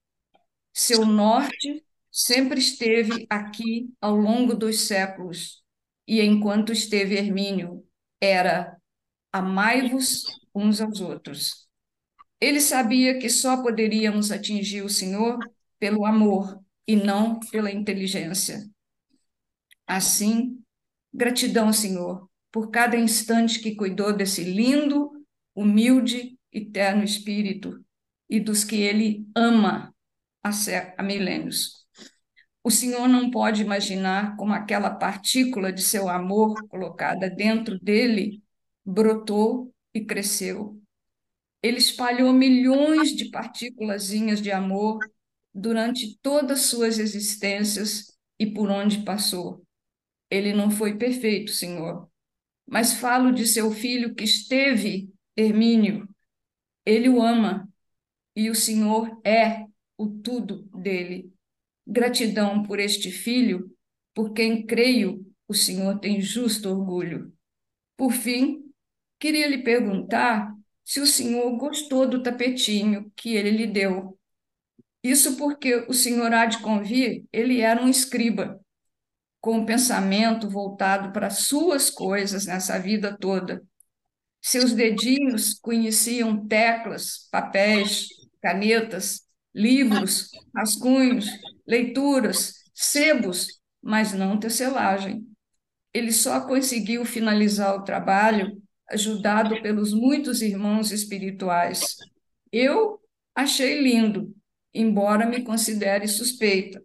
[0.72, 5.62] Seu norte sempre esteve aqui ao longo dos séculos,
[6.06, 7.84] e enquanto esteve Hermínio,
[8.20, 8.76] era
[9.32, 10.24] amai-vos
[10.54, 11.68] uns aos outros.
[12.40, 15.38] Ele sabia que só poderíamos atingir o Senhor
[15.78, 18.68] pelo amor e não pela inteligência.
[19.86, 20.62] Assim,
[21.12, 25.10] gratidão, Senhor, por cada instante que cuidou desse lindo,
[25.54, 27.84] humilde e terno espírito
[28.28, 29.94] e dos que ele ama
[30.42, 31.85] há milênios.
[32.66, 38.42] O Senhor não pode imaginar como aquela partícula de seu amor colocada dentro dele
[38.84, 40.76] brotou e cresceu.
[41.62, 44.98] Ele espalhou milhões de partículazinhas de amor
[45.54, 49.64] durante todas suas existências e por onde passou.
[50.28, 52.10] Ele não foi perfeito, Senhor,
[52.66, 56.08] mas falo de seu filho que esteve, Hermínio.
[56.84, 57.68] Ele o ama
[58.34, 59.66] e o Senhor é
[59.96, 61.35] o tudo dele.
[61.86, 63.70] Gratidão por este filho,
[64.14, 67.32] por quem creio o Senhor tem justo orgulho.
[67.96, 68.64] Por fim,
[69.18, 70.52] queria lhe perguntar
[70.84, 74.18] se o Senhor gostou do tapetinho que ele lhe deu.
[75.02, 78.60] Isso porque o Senhor há de convir, ele era um escriba,
[79.40, 83.62] com o pensamento voltado para suas coisas nessa vida toda.
[84.42, 88.08] Seus dedinhos conheciam teclas, papéis,
[88.40, 89.25] canetas,
[89.56, 91.26] livros, rascunhos,
[91.66, 95.26] leituras, sebos, mas não tecelagem.
[95.94, 101.96] Ele só conseguiu finalizar o trabalho ajudado pelos muitos irmãos espirituais.
[102.52, 103.00] Eu
[103.34, 104.36] achei lindo,
[104.74, 106.84] embora me considere suspeita.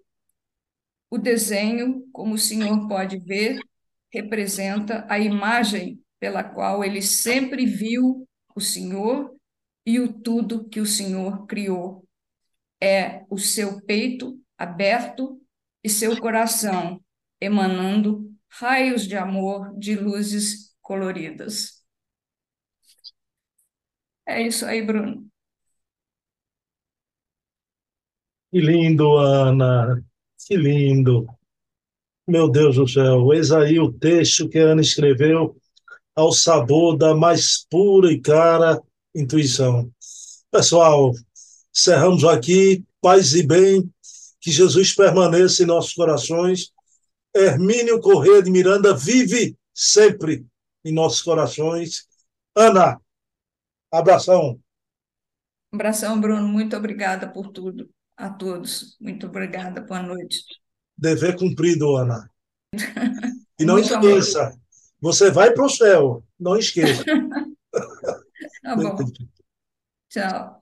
[1.10, 3.60] O desenho, como o senhor pode ver,
[4.14, 8.26] representa a imagem pela qual ele sempre viu
[8.56, 9.36] o Senhor
[9.86, 12.08] e o tudo que o Senhor criou.
[12.82, 15.40] É o seu peito aberto
[15.84, 17.02] e seu coração
[17.40, 21.84] emanando raios de amor de luzes coloridas.
[24.26, 25.30] É isso aí, Bruno.
[28.52, 30.04] Que lindo, Ana.
[30.48, 31.28] Que lindo.
[32.28, 33.34] Meu Deus do céu.
[33.34, 35.56] Eis aí o texto que a Ana escreveu
[36.16, 38.82] ao sabor da mais pura e cara
[39.16, 39.92] intuição.
[40.52, 41.12] Pessoal,
[41.74, 42.84] cerramos aqui.
[43.02, 43.92] Paz e bem.
[44.40, 46.72] Que Jesus permaneça em nossos corações.
[47.36, 50.46] Hermínio Corrêa de Miranda vive sempre
[50.84, 52.08] em nossos corações.
[52.56, 53.00] Ana,
[53.92, 54.60] abração.
[55.72, 56.48] Abração, Bruno.
[56.48, 58.98] Muito obrigada por tudo a todos.
[59.00, 60.44] Muito obrigada, boa noite.
[60.98, 62.30] Dever cumprido, Ana.
[63.58, 64.60] E não Muito esqueça, amor.
[65.00, 67.04] você vai para o céu, não esqueça.
[68.62, 68.98] tá bom.
[70.10, 70.58] Tchau.